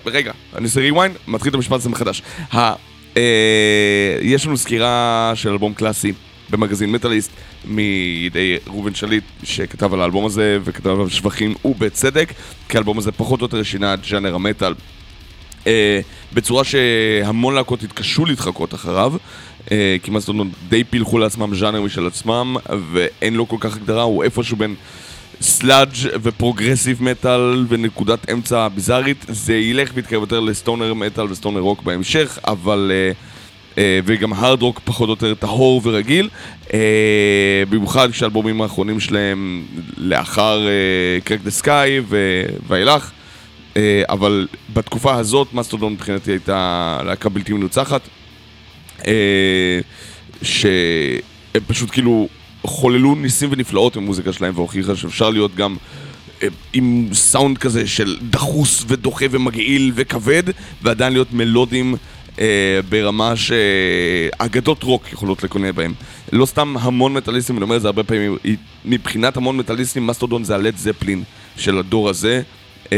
רגע, 0.06 0.32
אני 0.56 0.64
עושה 0.64 0.90
rewind, 0.90 1.18
מתחיל 1.28 1.50
את 1.50 1.54
המשפט 1.54 1.72
הזה 1.72 1.88
מחדש. 1.88 2.22
ה- 2.52 2.72
uh, 3.14 3.18
יש 4.22 4.46
לנו 4.46 4.56
סקירה 4.56 5.32
של 5.34 5.48
אלבום 5.48 5.74
קלאסי 5.74 6.12
במגזין 6.50 6.92
מטאליסט 6.92 7.30
מידי 7.64 8.56
ראובן 8.66 8.94
שליט, 8.94 9.24
שכתב 9.44 9.94
על 9.94 10.00
האלבום 10.00 10.26
הזה 10.26 10.58
וכתב 10.64 10.90
עליו 10.90 11.10
שבחים, 11.10 11.54
ובצדק, 11.64 12.32
כי 12.68 12.76
האלבום 12.76 12.98
הזה 12.98 13.12
פחות 13.12 13.40
או 13.40 13.44
יותר 13.44 13.62
שינה 13.62 13.94
את 13.94 14.06
ג'אנר 14.10 14.34
המטאל. 14.34 14.74
Uh, 15.64 15.66
בצורה 16.32 16.64
שהמון 16.64 17.54
להקות 17.54 17.82
התקשו 17.82 18.26
להתחקות 18.26 18.74
אחריו, 18.74 19.12
אה, 19.66 19.70
כי 20.02 20.10
מסטודון 20.10 20.50
די 20.68 20.84
פילחו 20.84 21.18
לעצמם 21.18 21.54
ז'אנר 21.54 21.82
משל 21.82 22.06
עצמם, 22.06 22.56
ואין 22.92 23.34
לו 23.34 23.48
כל 23.48 23.56
כך 23.60 23.76
הגדרה, 23.76 24.02
הוא 24.02 24.24
איפשהו 24.24 24.56
בין 24.56 24.74
sludge 25.42 25.88
ו 26.22 26.29
progressive 26.29 27.02
metal 27.02 27.66
ונקודת 27.68 28.30
אמצע 28.30 28.68
ביזארית, 28.68 29.24
זה 29.28 29.54
ילך 29.54 29.90
ויתקרב 29.94 30.20
יותר 30.20 30.40
ל 30.40 30.48
stoner 30.48 30.94
metal 30.94 31.24
ו 31.24 31.29
stoner 31.29 31.60
rock 31.60 31.82
בהמשך, 31.82 32.38
אבל... 32.46 32.92
אה, 32.92 33.16
אה, 33.74 33.78
וגם 34.04 34.32
hard 34.32 34.62
rock 34.62 34.80
פחות 34.84 35.08
או 35.08 35.12
יותר 35.12 35.34
טהור 35.34 35.80
ורגיל, 35.84 36.28
אה, 36.68 36.72
במיוחד 37.70 38.10
כשהאלבומים 38.10 38.62
האחרונים 38.62 39.00
שלהם 39.00 39.64
לאחר 39.96 40.66
Crack 41.24 41.40
the 41.40 41.50
Skye 41.50 42.00
ואילך. 42.68 43.10
אבל 44.08 44.46
בתקופה 44.72 45.14
הזאת 45.14 45.48
מסטודון 45.52 45.92
מבחינתי 45.92 46.30
הייתה 46.30 46.98
להקה 47.04 47.28
בלתי 47.28 47.52
מנוצחת. 47.52 48.00
אה, 49.06 49.80
שהם 50.42 51.62
פשוט 51.66 51.90
כאילו 51.90 52.28
חוללו 52.64 53.14
ניסים 53.14 53.48
ונפלאות 53.52 53.96
במוזיקה 53.96 54.32
שלהם 54.32 54.52
והוכיחה 54.56 54.96
שאפשר 54.96 55.30
להיות 55.30 55.54
גם 55.54 55.76
אה, 56.42 56.48
עם 56.72 57.08
סאונד 57.12 57.58
כזה 57.58 57.86
של 57.86 58.16
דחוס 58.30 58.84
ודוחה 58.88 59.26
ומגעיל 59.30 59.92
וכבד 59.94 60.42
ועדיין 60.82 61.12
להיות 61.12 61.32
מלודים 61.32 61.94
אה, 62.38 62.80
ברמה 62.88 63.32
שאגדות 63.36 64.82
רוק 64.82 65.12
יכולות 65.12 65.42
לקונא 65.42 65.72
בהם. 65.72 65.94
לא 66.32 66.46
סתם 66.46 66.74
המון 66.80 67.12
מטאליסטים, 67.12 67.56
אני 67.56 67.62
אומר 67.62 67.76
את 67.76 67.82
זה 67.82 67.88
הרבה 67.88 68.02
פעמים, 68.02 68.36
מבחינת 68.84 69.36
המון 69.36 69.56
מטאליסטים 69.56 70.06
מסטודון 70.06 70.44
זה 70.44 70.54
הלד 70.54 70.76
זפלין 70.76 71.22
של 71.56 71.78
הדור 71.78 72.08
הזה. 72.08 72.42
Uh, 72.84 72.94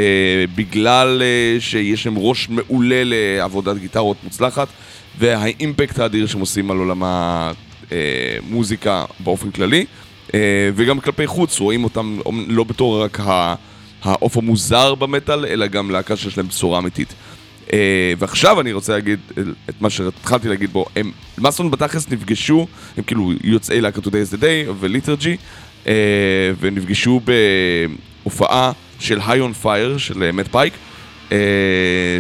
בגלל 0.54 1.22
uh, 1.22 1.60
שיש 1.60 2.06
להם 2.06 2.18
ראש 2.18 2.48
מעולה 2.48 3.02
לעבודת 3.04 3.76
גיטרות 3.76 4.16
מוצלחת 4.24 4.68
והאימפקט 5.18 5.98
האדיר 5.98 6.26
שהם 6.26 6.40
עושים 6.40 6.70
על 6.70 6.76
עולם 6.76 7.02
המוזיקה 7.90 9.04
באופן 9.20 9.50
כללי 9.50 9.84
uh, 10.28 10.32
וגם 10.74 11.00
כלפי 11.00 11.26
חוץ 11.26 11.60
רואים 11.60 11.84
אותם 11.84 12.18
לא 12.48 12.64
בתור 12.64 13.04
רק 13.04 13.20
העוף 14.02 14.36
המוזר 14.36 14.94
במטאל 14.94 15.46
אלא 15.46 15.66
גם 15.66 15.90
להקה 15.90 16.16
שיש 16.16 16.38
להם 16.38 16.48
בשורה 16.48 16.78
אמיתית. 16.78 17.14
Uh, 17.66 17.70
ועכשיו 18.18 18.60
אני 18.60 18.72
רוצה 18.72 18.92
להגיד 18.92 19.20
את 19.68 19.74
מה 19.80 19.90
שהתחלתי 19.90 20.48
להגיד 20.48 20.72
בו, 20.72 20.84
הם 20.96 21.12
מסטון 21.38 21.70
בתכלס 21.70 22.10
נפגשו, 22.10 22.66
הם 22.96 23.04
כאילו 23.04 23.32
יוצאי 23.44 23.80
להקת 23.80 24.06
Today 24.06 24.30
is 24.30 24.34
the 24.34 24.40
Day 24.40 24.70
וליטרג'י 24.80 25.36
אה, 25.84 25.88
ונפגשו 26.60 27.20
בהופעה 28.24 28.72
של 29.00 29.20
High 29.26 29.40
on 29.40 29.52
Fire 29.52 29.98
של 29.98 30.30
מאט 30.30 30.48
פייק 30.50 30.74
אה, 31.32 32.18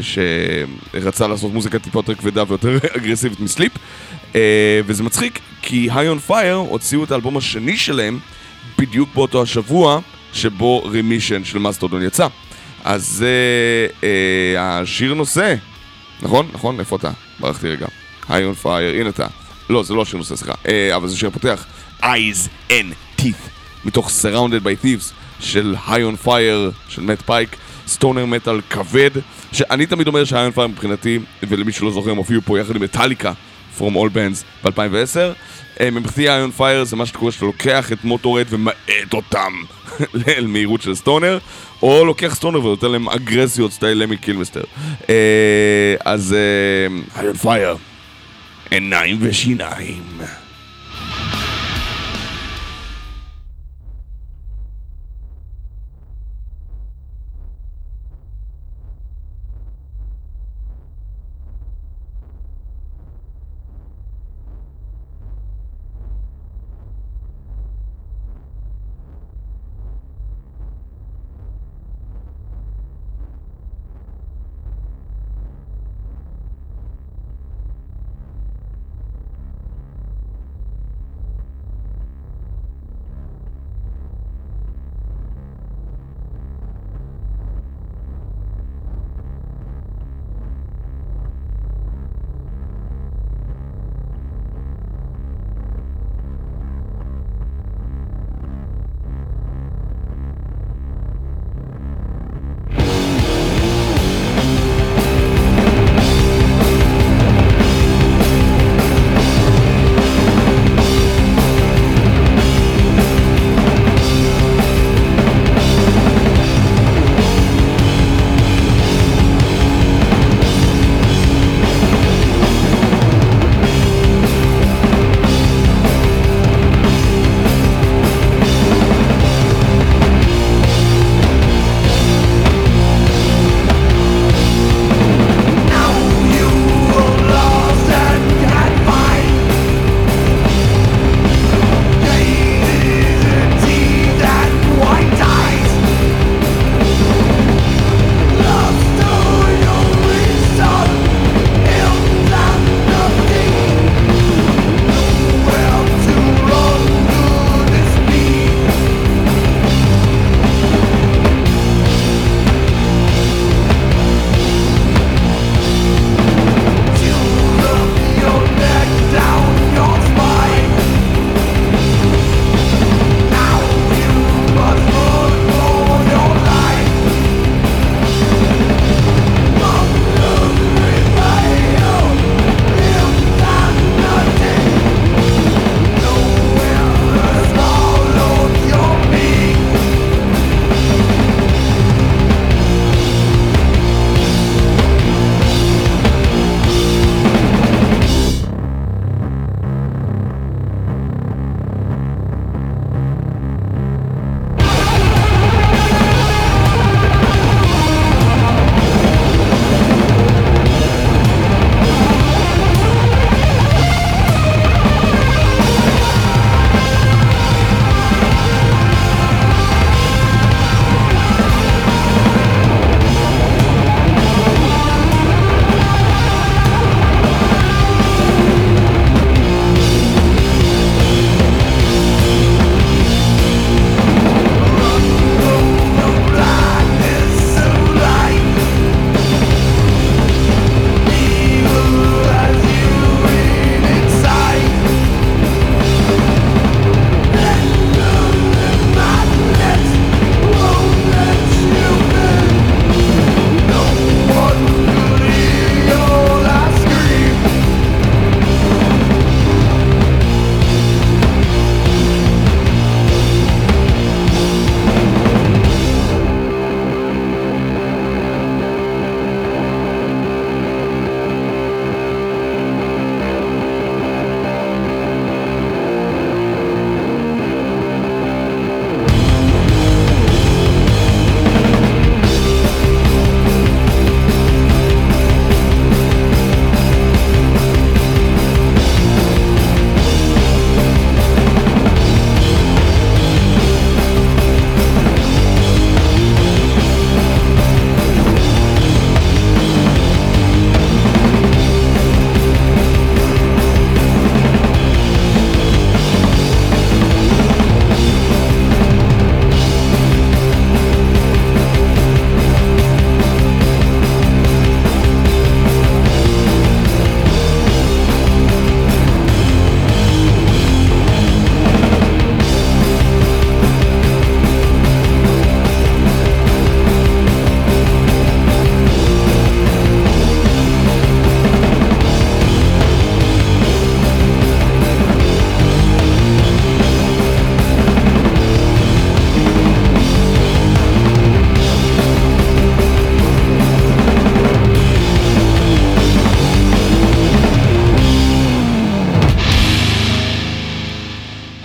שרצה 0.92 1.26
לעשות 1.26 1.52
מוזיקה 1.52 1.78
טיפה 1.78 1.98
יותר 1.98 2.14
כבדה 2.14 2.42
ויותר 2.48 2.78
אגרסיבית 2.96 3.40
מ 3.40 3.45
Sleep 3.45 3.72
אה, 3.76 3.80
וזה 4.86 5.02
מצחיק 5.02 5.40
כי 5.62 5.88
High 5.94 6.08
on 6.08 6.18
Fire 6.18 6.54
הוציאו 6.54 7.04
את 7.04 7.10
האלבום 7.10 7.36
השני 7.36 7.76
שלהם 7.76 8.18
בדיוק 8.78 9.08
באותו 9.14 9.42
השבוע 9.42 10.00
שבו 10.32 10.84
Remission 10.84 11.44
של 11.44 11.58
מאסטרדון 11.58 12.02
יצא 12.02 12.26
אז 12.84 13.06
זה 13.08 13.28
אה, 14.02 14.80
השיר 14.80 15.14
נושא 15.14 15.54
נכון? 16.22 16.48
נכון? 16.52 16.80
איפה 16.80 16.96
אתה? 16.96 17.10
ברחתי 17.40 17.68
רגע 17.68 17.86
High 18.28 18.44
on 18.44 18.54
Fire, 18.54 19.00
הנה 19.00 19.08
אתה 19.08 19.26
לא, 19.70 19.82
זה 19.82 19.94
לא 19.94 20.02
השיר 20.02 20.18
נושא, 20.18 20.36
סליחה 20.36 20.54
אה, 20.68 20.96
אבל 20.96 21.08
זה 21.08 21.16
שיר 21.16 21.30
פותח 21.30 21.66
Eyes 22.02 22.70
and 22.70 23.20
Teeth 23.20 23.48
מתוך 23.84 24.10
Surrounded 24.10 24.64
by 24.64 24.84
Thieves 24.84 25.12
של 25.40 25.74
High 25.86 26.02
on 26.02 26.16
Fire 26.16 26.70
של 26.88 27.02
מאט 27.02 27.22
פייק, 27.26 27.56
stoner 27.88 28.26
metal 28.26 28.60
כבד, 28.70 29.10
שאני 29.52 29.86
תמיד 29.86 30.06
אומר 30.06 30.24
ש 30.24 30.44
High 30.44 30.49
on 30.49 30.52
Fire 30.52 30.66
מבחינתי, 30.66 31.18
ולמי 31.42 31.72
שלא 31.72 31.90
זוכר 31.90 32.10
הם 32.10 32.16
הופיעו 32.16 32.42
פה 32.42 32.58
יחד 32.58 32.76
עם 32.76 32.82
מטאליקה, 32.82 33.32
of 33.78 33.94
all 33.96 34.14
bands 34.14 34.64
ב-2010. 34.64 35.18
מבחינתי 35.92 36.28
High 36.28 36.42
on 36.42 36.50
Fire 36.50 36.84
זה 36.84 36.96
מה 36.96 37.06
שקורה 37.06 37.32
שאתה 37.32 37.44
לוקח 37.44 37.92
את 37.92 38.04
Motörhead 38.04 38.46
ומאט 38.50 39.14
אותם 39.14 39.52
אל 40.28 40.46
מהירות 40.46 40.82
של 40.82 40.94
stoner, 40.94 41.38
או 41.82 42.04
לוקח 42.04 42.34
stoner 42.34 42.64
ונותן 42.64 42.90
להם 42.90 43.08
אגרסיות 43.08 43.72
סטייל 43.72 43.98
למי 43.98 44.16
קילמיסטר. 44.16 44.62
אז 46.04 46.36
היי 47.14 47.26
און 47.26 47.36
פייר, 47.36 47.76
עיניים 48.70 49.18
ושיניים. 49.20 50.02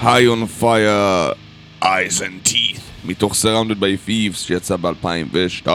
High 0.10 0.28
on 0.28 0.62
Fire, 0.62 1.36
Eyes 1.84 2.22
and 2.22 2.50
Teeth, 2.50 2.80
מתוך 3.06 3.34
Surrounded 3.34 3.80
by 3.80 4.08
Thieves 4.08 4.38
שיצא 4.38 4.76
ב-2002. 4.76 5.70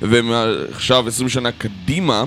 ועכשיו 0.00 1.08
20 1.08 1.28
שנה 1.28 1.52
קדימה, 1.52 2.24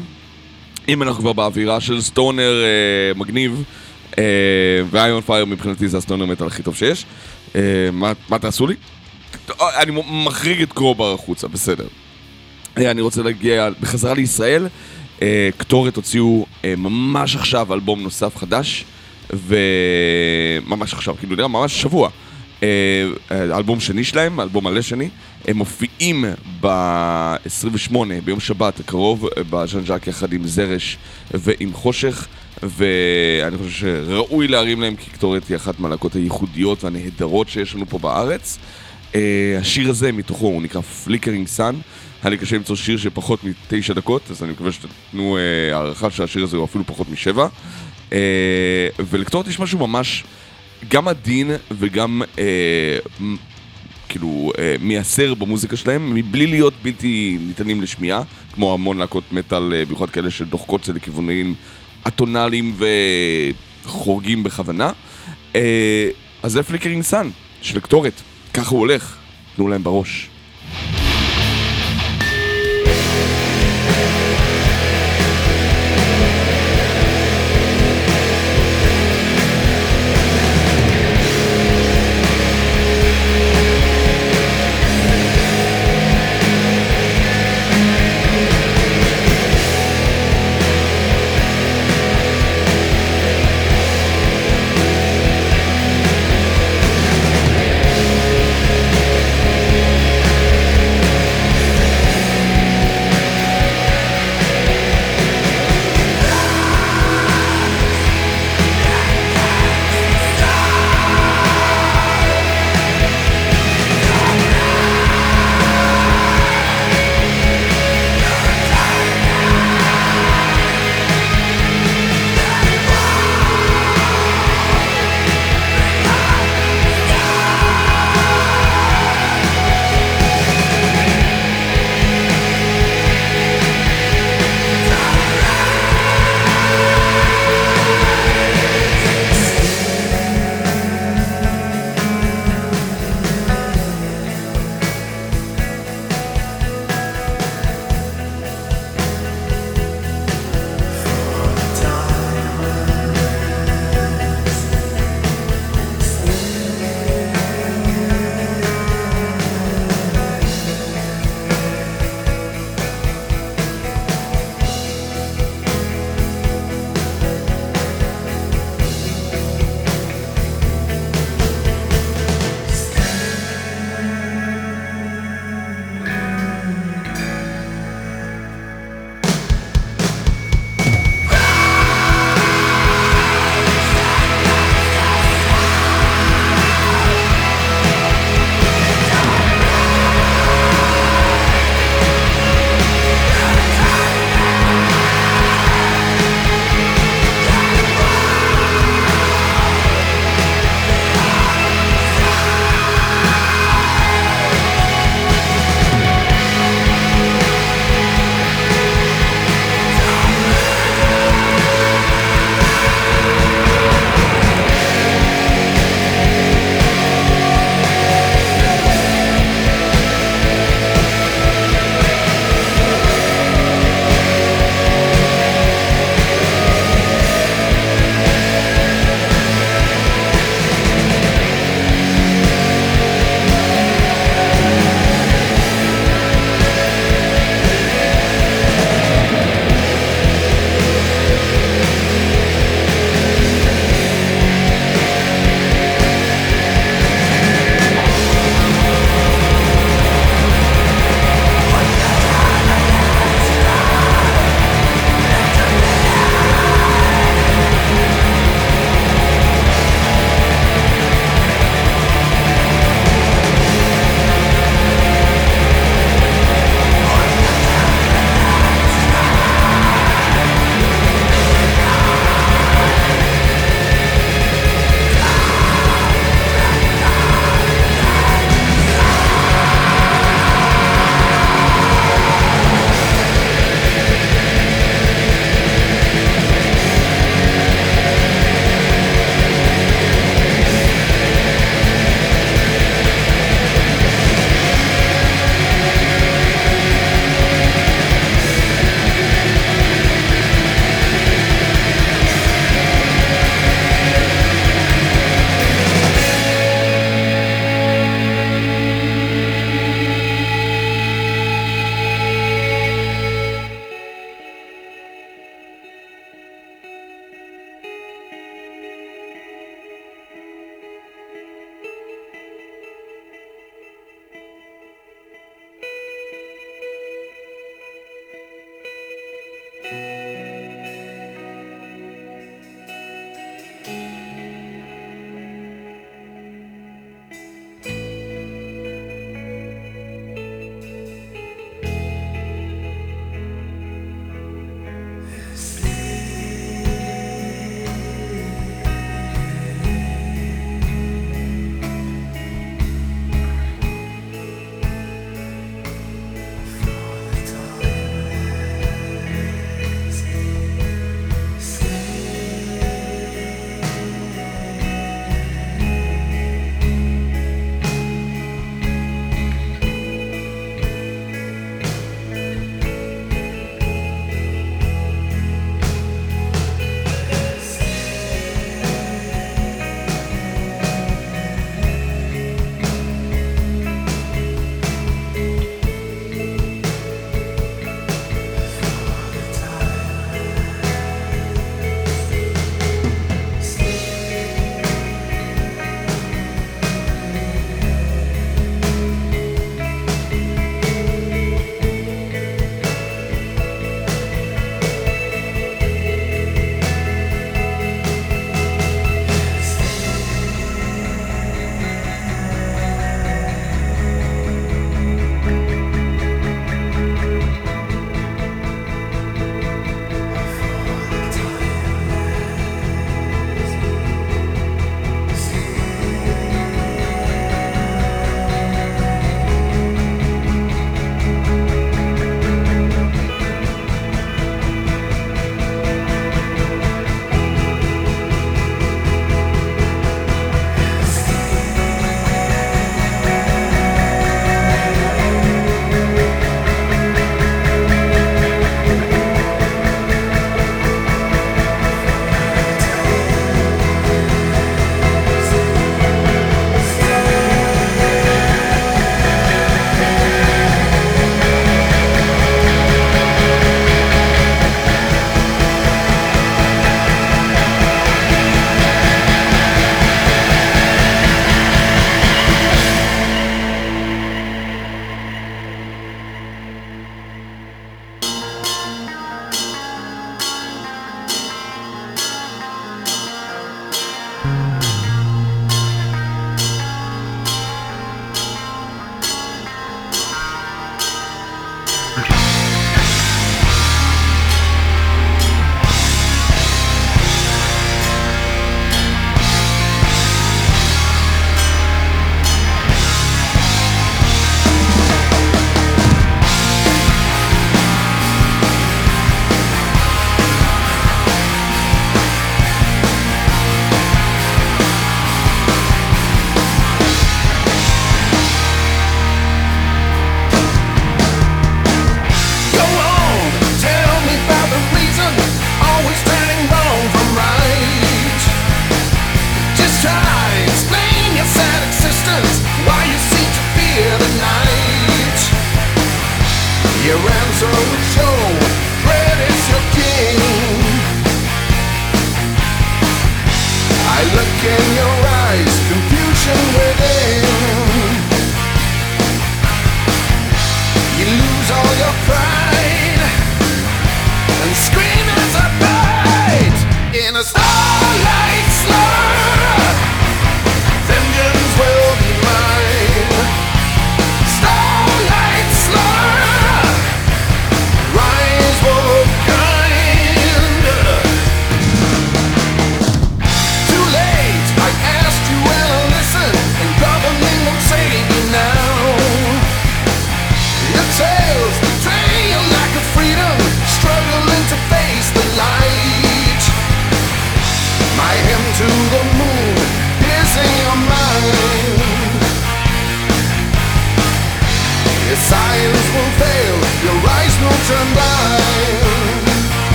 אם 0.88 1.04
אנחנו 1.04 1.22
כבר 1.22 1.34
באווירה 1.34 1.82
של 1.82 2.02
סטונר 2.02 2.64
אה, 2.64 3.20
מגניב, 3.20 3.64
אה, 4.18 4.24
on 4.94 5.30
Fire 5.30 5.46
מבחינתי 5.46 5.88
זה 5.88 5.98
הסטונר 5.98 6.26
מטאל 6.26 6.48
הכי 6.48 6.64
טוב 6.64 6.76
שיש. 6.76 7.06
אה, 7.56 7.62
מה, 7.94 8.12
מה 8.30 8.40
תעשו 8.40 8.68
לי? 8.68 8.76
אה, 9.62 9.82
אני 9.82 10.02
מחריג 10.26 10.62
את 10.62 10.74
קרובר 10.74 11.14
החוצה, 11.14 11.48
בסדר. 11.48 11.88
אה, 12.78 12.92
אני 12.92 13.02
רוצה 13.02 13.24
להגיע 13.24 13.70
בחזרה 13.82 14.14
לישראל. 14.14 14.68
אה, 15.22 15.50
קטורת 15.58 15.96
הוציאו 15.96 16.46
אה, 16.66 16.74
ממש 16.78 17.36
עכשיו 17.36 17.74
אלבום 17.74 18.04
נוסף 18.04 18.38
חדש, 18.38 18.86
וממש 19.34 20.94
עכשיו, 20.94 21.16
כאילו 21.20 21.36
נראה 21.36 21.48
ממש 21.48 21.82
שבוע. 21.82 22.10
אה, 22.64 22.68
אלבום 23.32 23.80
שני 23.80 24.04
שלהם, 24.04 24.40
אלבום 24.40 24.64
מלא 24.64 24.82
שני, 24.82 25.10
הם 25.48 25.58
מופיעים 25.58 26.26
ב-28, 26.62 27.96
ביום 28.26 28.40
שבת 28.40 28.80
הקרוב, 28.80 29.30
בז'אן 29.50 29.86
ז'אק 29.86 30.08
יחד 30.08 30.34
עם 30.34 30.48
זרש 30.48 30.98
ועם 31.34 31.74
חושך, 31.74 32.28
ואני 32.64 33.58
חושב 33.58 33.70
שראוי 33.70 34.48
להרים 34.48 34.82
להם, 34.82 34.96
כי 34.96 35.10
קטורת 35.10 35.48
היא 35.48 35.56
אחת 35.58 35.80
מהלהקות 35.80 36.16
הייחודיות 36.16 36.84
והנהדרות 36.84 37.50
שיש 37.50 37.76
לנו 37.76 37.86
פה 37.86 38.00
בארץ. 38.00 38.58
אה, 39.16 39.58
השיר 39.60 39.90
הזה 39.90 40.12
מתוכו 40.12 40.46
הוא 40.46 40.62
נקרא 40.62 40.82
Flickering 40.82 41.48
Sun. 41.48 41.76
היה 42.24 42.30
לי 42.30 42.38
קשה 42.38 42.56
למצוא 42.56 42.76
שיר 42.76 42.98
של 42.98 43.10
פחות 43.14 43.40
מתשע 43.44 43.94
דקות, 43.94 44.22
אז 44.32 44.44
אני 44.44 44.52
מקווה 44.52 44.72
שתתנו 44.72 45.38
אה, 45.38 45.76
הערכה 45.76 46.12
שהשיר 46.12 46.44
הזה 46.44 46.58
הוא 46.58 46.66
אפילו 46.66 46.84
פחות 46.88 47.10
משבע. 47.10 47.48
אה, 48.14 48.18
ולקטורת 49.00 49.48
יש 49.48 49.60
משהו 49.60 49.88
ממש 49.88 50.24
גם 50.88 51.08
עדין 51.08 51.52
וגם 51.72 52.22
אה, 52.40 52.98
כאילו 54.10 54.52
אה, 54.58 54.76
מייסר 54.80 55.34
במוזיקה 55.34 55.76
שלהם, 55.76 56.16
מבלי 56.16 56.48
להיות 56.48 56.74
בלתי 56.84 57.38
ניתנים 57.48 57.82
לשמיעה, 57.82 58.22
כמו 58.54 58.74
המון 58.74 58.98
להקות 58.98 59.24
מטאל, 59.32 59.74
אה, 59.74 59.86
במיוחד 59.86 60.10
כאלה 60.10 60.32
שדוחקות 60.32 60.82
את 60.82 60.86
זה 60.86 60.94
לכיוונים 60.94 61.56
אטונאליים 62.08 62.76
וחורגים 63.86 64.44
בכוונה. 64.44 64.92
אה, 65.56 66.10
אז 66.44 66.52
זה 66.52 66.64
Flickering 66.64 67.04
Sun 67.04 67.30
של 67.62 67.80
קטורת, 67.80 68.22
ככה 68.54 68.70
הוא 68.70 68.80
הולך, 68.80 69.18
תנו 69.56 69.68
להם 69.68 69.84
בראש. 69.84 70.30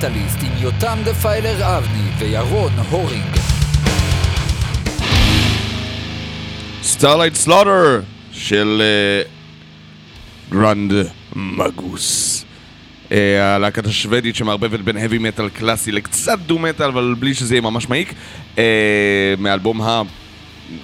מטאליסט 0.00 0.38
עם 0.42 0.62
יותם 0.62 0.98
דפיילר 1.04 1.76
אבני 1.76 2.10
וירון 2.18 2.72
הורינג. 2.90 3.36
Starlight 6.82 7.34
Slaughter 7.34 8.00
של 8.32 8.82
Grand 10.50 10.92
Magus. 11.36 12.44
אה, 13.12 13.54
הלהקת 13.54 13.86
השוודית 13.86 14.36
שמערבבת 14.36 14.80
בין 14.80 14.96
heavy 14.96 15.18
metal 15.20 15.48
קלאסי 15.48 15.92
לקצת 15.92 16.38
doom 16.38 16.58
metal, 16.58 16.88
אבל 16.88 17.14
בלי 17.18 17.34
שזה 17.34 17.54
יהיה 17.54 17.62
ממש 17.62 17.88
מעיק. 17.88 18.14
אה, 18.58 19.34
מאלבום 19.38 19.80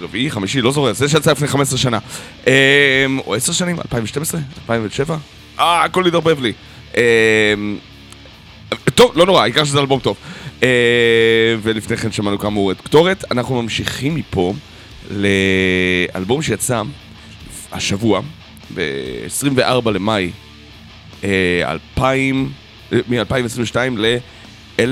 הרביעי, 0.00 0.30
חמישי, 0.30 0.60
לא 0.60 0.72
זוכר, 0.72 0.92
זה 0.92 1.08
שיצא 1.08 1.32
לפני 1.32 1.48
15 1.48 1.78
שנה. 1.78 1.98
אה, 2.46 3.06
או 3.26 3.34
10 3.34 3.52
שנים, 3.52 3.76
2012? 3.78 4.40
2007? 4.62 5.16
אה, 5.58 5.84
הכל 5.84 6.06
התערבב 6.06 6.40
לי. 6.40 6.52
אה, 6.96 7.54
טוב, 8.94 9.12
לא 9.16 9.26
נורא, 9.26 9.42
העיקר 9.42 9.64
שזה 9.64 9.80
אלבום 9.80 10.00
טוב. 10.00 10.16
אה, 10.62 10.68
ולפני 11.62 11.96
כן 11.96 12.12
שמענו 12.12 12.38
כאמור 12.38 12.72
את 12.72 12.80
קטורת. 12.80 13.24
אנחנו 13.30 13.62
ממשיכים 13.62 14.14
מפה 14.14 14.54
לאלבום 15.10 16.42
שיצא 16.42 16.82
השבוע, 17.72 18.20
ב-24 18.74 19.90
למאי 19.90 20.30
אה, 21.24 21.62
2000, 21.64 22.50
אה, 22.92 22.98
מ-2022 23.08 23.76
ל-1977, 23.96 24.84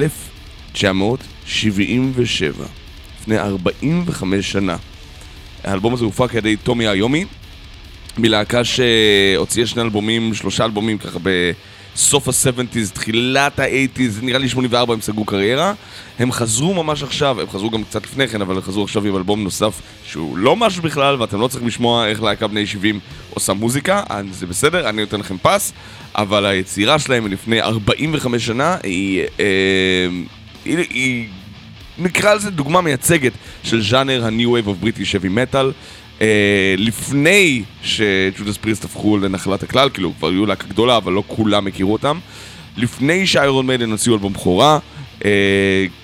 לפני 3.20 3.38
45 3.38 4.52
שנה. 4.52 4.76
האלבום 5.64 5.94
הזה 5.94 6.04
הופק 6.04 6.30
על 6.30 6.36
ידי 6.36 6.56
טומי 6.56 6.88
איומי, 6.88 7.24
מלהקה 8.18 8.62
שהוציאה 8.64 9.66
שני 9.66 9.82
אלבומים, 9.82 10.34
שלושה 10.34 10.64
אלבומים 10.64 10.98
ככה 10.98 11.18
בסוף 11.94 12.28
ה-70's, 12.28 12.92
תחילת 12.92 13.58
ה-80's, 13.58 14.22
נראה 14.22 14.38
לי 14.38 14.48
84 14.48 14.94
הם 14.94 15.00
סגרו 15.00 15.24
קריירה. 15.24 15.72
הם 16.18 16.32
חזרו 16.32 16.74
ממש 16.74 17.02
עכשיו, 17.02 17.40
הם 17.40 17.50
חזרו 17.50 17.70
גם 17.70 17.84
קצת 17.84 18.04
לפני 18.04 18.28
כן, 18.28 18.40
אבל 18.40 18.54
הם 18.54 18.62
חזרו 18.62 18.84
עכשיו 18.84 19.06
עם 19.06 19.16
אלבום 19.16 19.44
נוסף 19.44 19.80
שהוא 20.04 20.38
לא 20.38 20.56
משהו 20.56 20.82
בכלל, 20.82 21.16
ואתם 21.20 21.40
לא 21.40 21.48
צריכים 21.48 21.68
לשמוע 21.68 22.06
איך 22.06 22.22
להקה 22.22 22.46
בני 22.46 22.66
70 22.66 23.00
עושה 23.30 23.52
מוזיקה, 23.52 24.02
אז 24.08 24.26
זה 24.32 24.46
בסדר, 24.46 24.88
אני 24.88 25.02
נותן 25.02 25.20
לכם 25.20 25.36
פס, 25.42 25.72
אבל 26.14 26.46
היצירה 26.46 26.98
שלהם 26.98 27.24
מלפני 27.24 27.62
45 27.62 28.46
שנה 28.46 28.76
היא... 28.82 29.22
אה, 29.40 30.08
היא, 30.64 30.78
היא 30.90 31.28
נקרא 31.98 32.34
לזה 32.34 32.50
דוגמה 32.50 32.80
מייצגת 32.80 33.32
של 33.64 33.82
ז'אנר 33.82 34.24
ה-New 34.24 34.48
Wave 34.48 34.68
of 34.68 34.84
British 34.84 35.14
Heavy 35.14 35.54
Metal. 35.54 35.66
אה, 36.18 36.22
לפני 36.76 37.62
ש 37.82 38.03
Judas 38.03 38.56
Priest 38.56 38.84
הפכו 38.84 39.18
לנחלת 39.18 39.62
הכלל, 39.62 39.90
כאילו 39.90 40.12
כבר 40.18 40.28
היו 40.28 40.46
להקה 40.46 40.66
גדולה, 40.66 40.96
אבל 40.96 41.12
לא 41.12 41.22
כולם 41.26 41.66
הכירו 41.66 41.92
אותם. 41.92 42.18
לפני 42.76 43.26
ש 43.26 43.40
Iron 43.40 43.66
Maiden 43.66 43.90
הוציאו 43.90 44.14
אלבום 44.14 44.32
בכורה, 44.32 44.78
אה, 45.20 45.24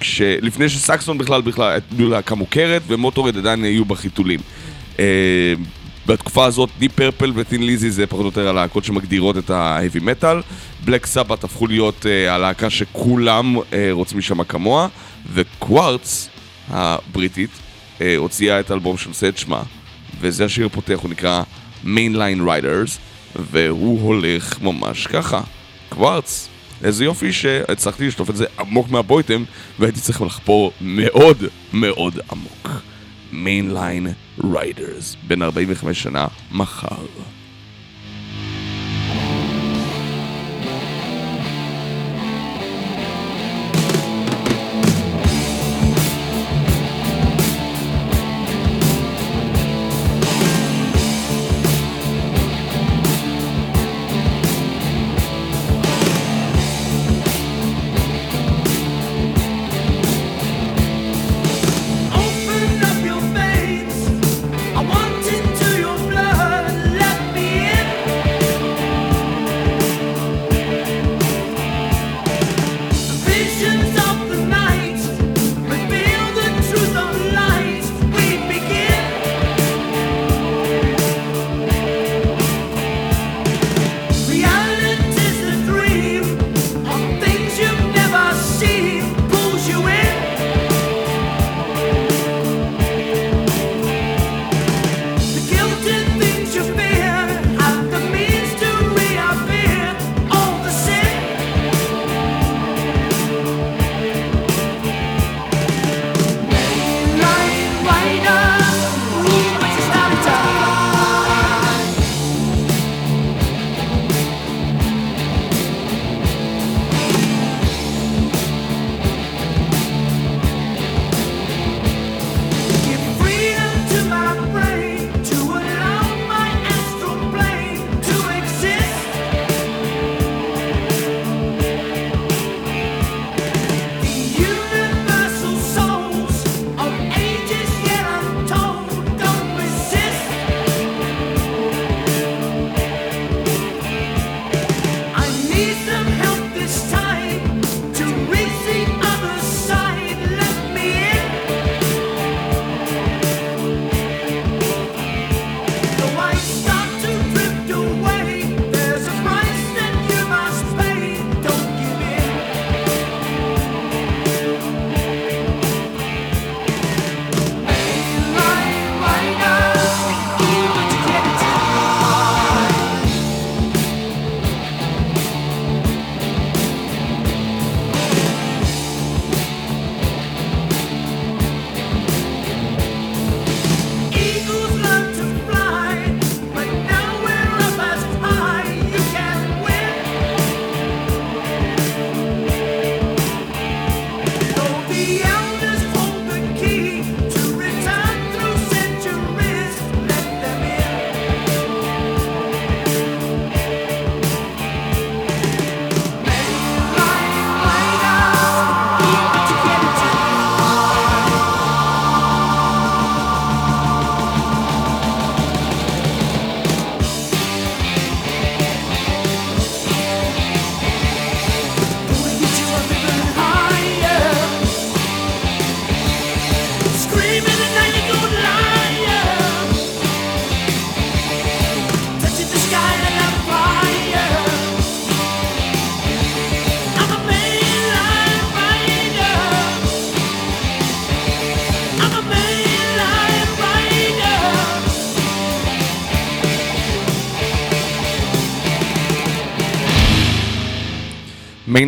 כש... 0.01 0.21
לפני 0.21 0.69
שסקסון 0.69 1.19
בכלל 1.19 1.43
בכלל 1.43 1.79
היו 1.99 2.09
להקה 2.09 2.35
מוכרת, 2.35 2.83
ו 2.87 2.92
Motörhead 2.92 3.37
עדיין 3.37 3.65
היו 3.65 3.85
בחיתולים. 3.85 4.41
אה, 4.97 5.01
בתקופה 6.07 6.45
הזאת 6.45 6.71
Deep 6.79 6.93
Purple 6.93 7.33
ו 7.35 7.40
Thin 7.40 7.63
Lizzy 7.63 7.91
זה 7.91 8.07
פחות 8.07 8.21
או 8.21 8.27
יותר 8.27 8.49
הלהקות 8.49 8.85
שמגדירות 8.85 9.39
את 9.39 9.51
ה-heavy 9.51 10.01
metal. 10.01 10.37
Black 10.85 11.07
Sabbath 11.07 11.45
הפכו 11.45 11.67
להיות 11.67 12.07
uh, 12.07 12.31
הלהקה 12.31 12.71
שכולם 12.71 13.57
אה, 13.57 13.61
רוצים 13.91 14.19
להישמע 14.19 14.45
כמוה, 14.45 14.89
וקוורץ 15.33 16.29
הבריטית 16.69 17.51
uh, 17.51 18.03
הוציאה 18.17 18.61
את 18.61 18.71
האלבום 18.71 18.97
שנושא 18.97 19.29
את 19.29 19.39
שמה, 19.39 19.63
וזה 20.21 20.45
השיר 20.45 20.67
הפותח, 20.67 20.99
הוא 21.03 21.11
נקרא 21.11 21.43
Mainline 21.85 22.41
Riders, 22.47 22.99
והוא 23.37 24.01
הולך 24.03 24.63
ממש 24.63 25.07
ככה. 25.07 25.41
קוורץ. 25.89 26.49
איזה 26.85 27.05
יופי 27.05 27.33
שהצלחתי 27.33 28.07
לשלוף 28.07 28.31
את 28.31 28.37
זה 28.37 28.47
עמוק 28.59 28.91
מהבויטם, 28.91 29.45
והייתי 29.79 30.01
צריך 30.01 30.23
לחפור 30.23 30.73
מאוד 30.81 31.45
מאוד 31.73 32.19
עמוק. 32.33 32.69
Mainline 33.33 34.41
Riders, 34.43 35.17
בן 35.29 35.43
45 35.43 36.03
שנה, 36.03 36.27
מחר. 36.53 36.97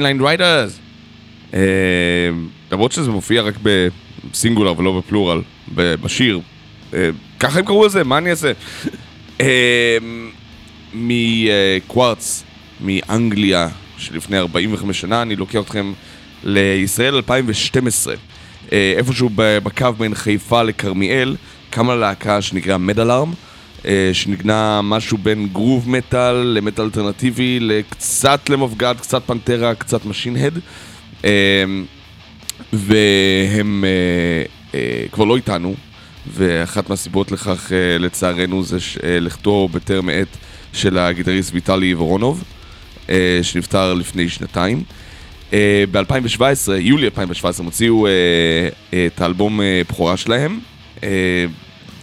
Mainline 0.02 0.20
Riders. 0.20 0.78
אה, 1.54 1.60
למרות 2.72 2.92
שזה 2.92 3.10
מופיע 3.10 3.42
רק 3.42 3.54
ב 3.62 3.75
singular 3.75 4.78
ולא 4.78 4.98
ב 4.98 5.04
plural, 5.04 5.42
בשיר. 5.74 6.40
אה, 6.94 7.10
ככה 7.40 7.58
הם 7.58 7.64
קראו 7.64 7.86
לזה, 7.86 8.04
מה 8.04 8.18
אני 8.18 8.30
אעשה? 8.30 8.52
אה, 9.40 9.96
מ 10.94 11.13
Quartz, 11.13 12.44
מאנגליה, 12.80 13.68
שלפני 13.98 14.38
45 14.38 15.00
שנה, 15.00 15.22
אני 15.22 15.36
לוקח 15.36 15.60
אתכם 15.60 15.92
לישראל 16.44 17.14
2012. 17.14 18.14
אה, 18.72 18.94
איפשהו 18.96 19.30
בקו 19.34 19.92
בין 19.98 20.14
חיפה 20.14 20.62
לכרמיאל, 20.62 21.36
קמה 21.70 21.94
להקה 21.94 22.42
שנקרא 22.42 22.76
מדלארם. 22.76 23.32
אה, 23.86 24.10
שנגנה 24.12 24.80
משהו 24.82 25.18
בין 25.18 25.48
groove 25.52 25.90
metal 25.90 26.34
למטאל 26.34 26.84
אלטרנטיבי, 26.84 27.60
לקצת 27.60 28.48
Lamb 28.48 28.67
of 28.67 28.76
God, 28.76 28.94
קצת 29.00 29.22
פנטרה, 29.26 29.74
קצת 29.74 30.04
Machine 30.04 30.36
Head. 30.36 30.58
והם 32.72 33.84
אה, 33.84 34.44
אה, 34.74 35.04
כבר 35.12 35.24
לא 35.24 35.36
איתנו, 35.36 35.74
ואחת 36.34 36.90
מהסיבות 36.90 37.32
לכך, 37.32 37.72
לצערנו, 37.98 38.62
זה 38.62 38.78
לכתו 39.02 39.68
בטרם 39.72 40.08
עת 40.08 40.36
של 40.72 40.98
הגיטריסט 40.98 41.54
ויטלי 41.54 41.94
וורונוב, 41.94 42.44
שנפטר 43.42 43.94
לפני 43.94 44.28
שנתיים. 44.28 44.82
ב-2017, 45.90 46.72
יולי 46.78 47.04
2017, 47.04 47.64
הם 47.64 47.64
הוציאו 47.64 48.06
את 49.06 49.20
האלבום 49.20 49.60
בכורה 49.88 50.16
שלהם, 50.16 50.60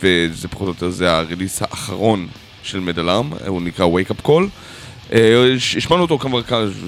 וזה 0.02 0.48
פחות 0.48 0.68
או 0.68 0.72
יותר, 0.74 0.90
זה 0.90 1.12
הריליס 1.12 1.62
האחרון 1.62 2.28
של 2.64 2.80
מדלארם, 2.80 3.30
הוא 3.48 3.62
נקרא 3.62 3.86
Wake 3.86 4.12
Up 4.12 4.28
Call. 4.28 4.44
אה, 5.14 5.54
הש- 5.56 5.76
השמענו 5.76 6.02
אותו 6.02 6.18
כמה 6.20 6.40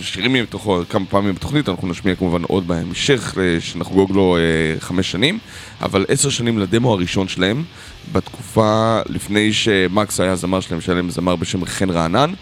שירים 0.01 0.33
מתוכו 0.33 0.81
כמה 0.89 1.05
פעמים 1.05 1.35
בתוכנית, 1.35 1.69
אנחנו 1.69 1.87
נשמיע 1.87 2.15
כמובן 2.15 2.43
עוד 2.43 2.67
בהמשך, 2.67 3.35
אה, 3.39 3.57
שנחגוג 3.61 4.11
לו 4.11 4.37
אה, 4.37 4.41
חמש 4.79 5.11
שנים, 5.11 5.39
אבל 5.81 6.05
עשר 6.07 6.29
שנים 6.29 6.59
לדמו 6.59 6.93
הראשון 6.93 7.27
שלהם, 7.27 7.63
בתקופה 8.11 8.99
לפני 9.09 9.53
שמקס 9.53 10.19
היה 10.19 10.35
זמר 10.35 10.59
שלהם, 10.59 10.81
שהיה 10.81 10.95
להם 10.95 11.09
זמר 11.09 11.35
בשם 11.35 11.65
חן 11.65 11.89
רענן. 11.89 12.33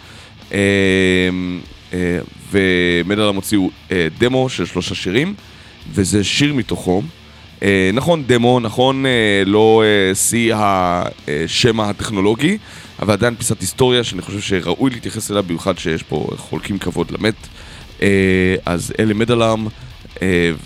ומדלם 2.52 3.36
הוציאו 3.36 3.70
דמו 4.18 4.50
של 4.50 4.66
שלושה 4.66 4.96
שירים, 4.96 5.34
וזה 5.94 6.24
שיר 6.24 6.54
מתוכו. 6.54 7.02
אה, 7.64 7.90
נכון 7.94 8.24
דמו, 8.28 8.60
נכון 8.60 9.06
אה, 9.06 9.44
לא 9.46 9.84
אה, 9.86 10.16
שיא 10.16 10.56
השם 10.56 11.80
הטכנולוגי, 11.80 12.58
אבל 13.02 13.14
עדיין 13.14 13.36
פיסת 13.36 13.62
היסטוריה 13.62 14.04
שאני 14.04 14.22
חושב 14.22 14.40
שראוי 14.40 14.92
להתייחס 14.92 15.32
אליה, 15.32 15.42
במיוחד 15.42 15.78
שיש 15.78 16.04
פה 16.04 16.28
חולקים 16.38 16.80
כבוד 16.80 17.12
למת. 17.12 17.48
אז 18.66 18.94
אלה 19.00 19.14
מדלם, 19.14 19.68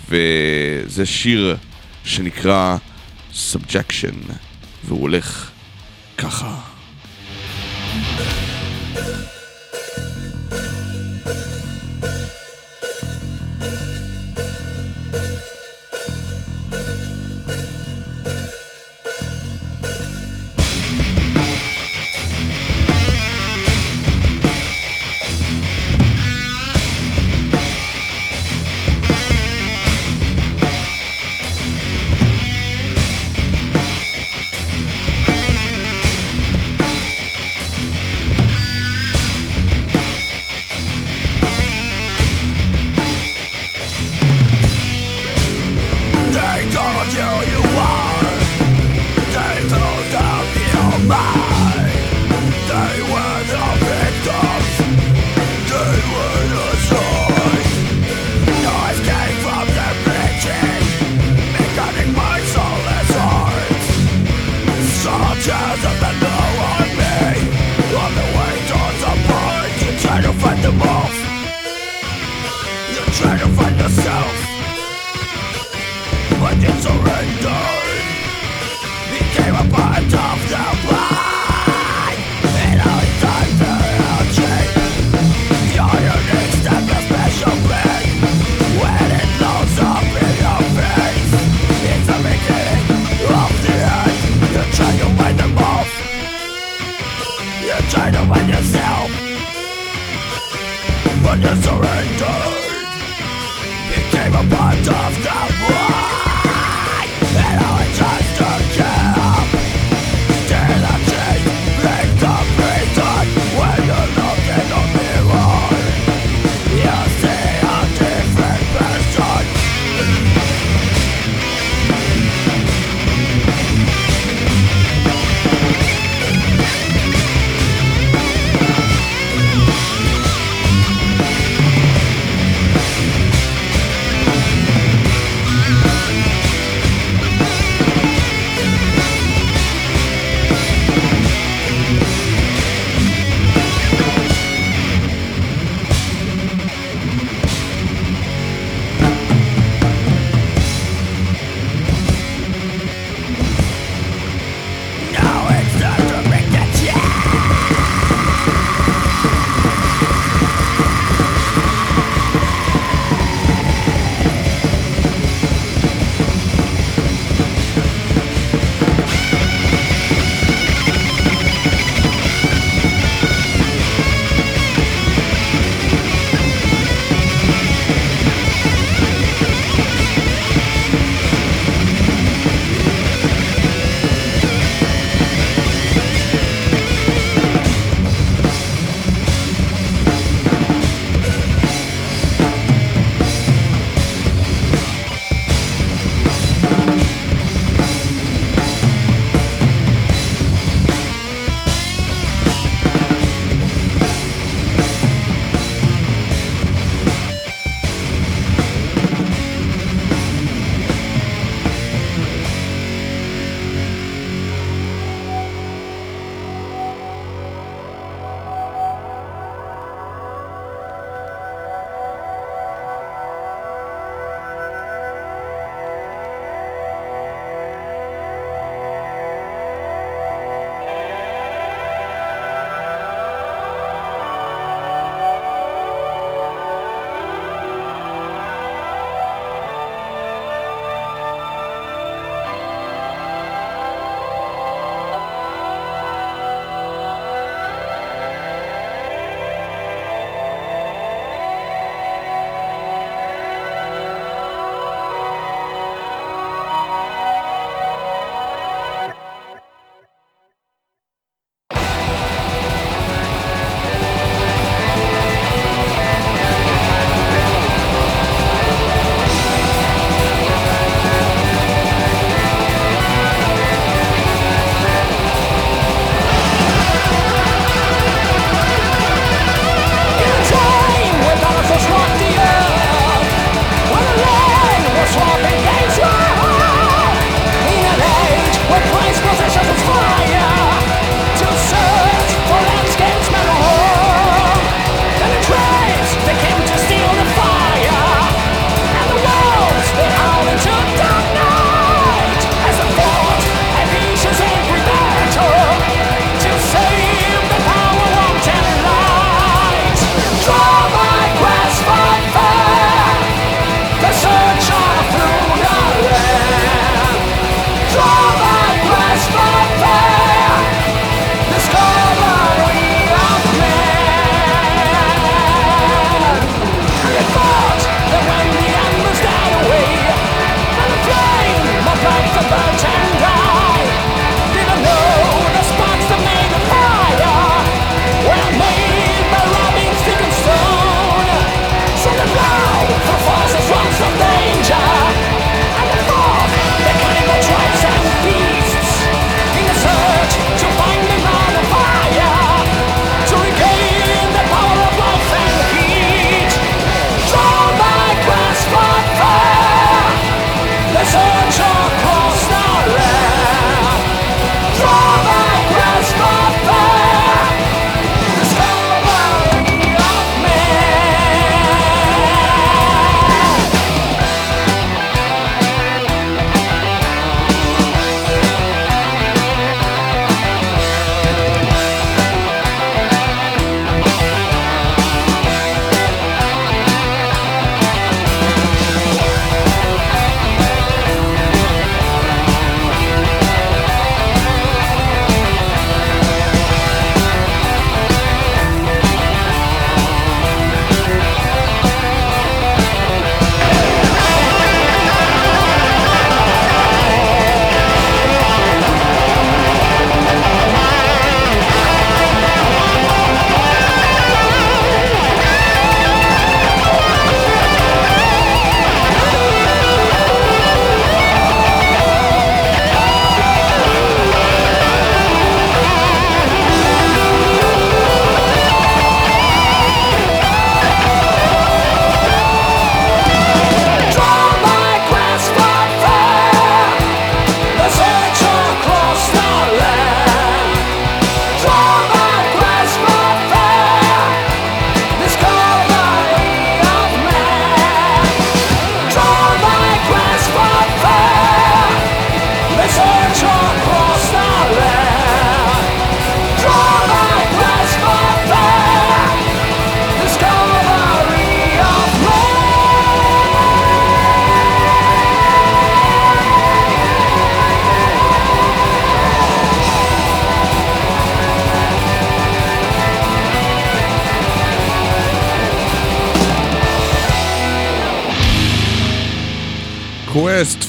וזה 0.08 1.06
שיר 1.06 1.56
שנקרא 2.04 2.76
Subjection, 3.32 4.32
והוא 4.84 5.00
הולך 5.00 5.50
ככה. 6.18 6.54
They 8.18 8.43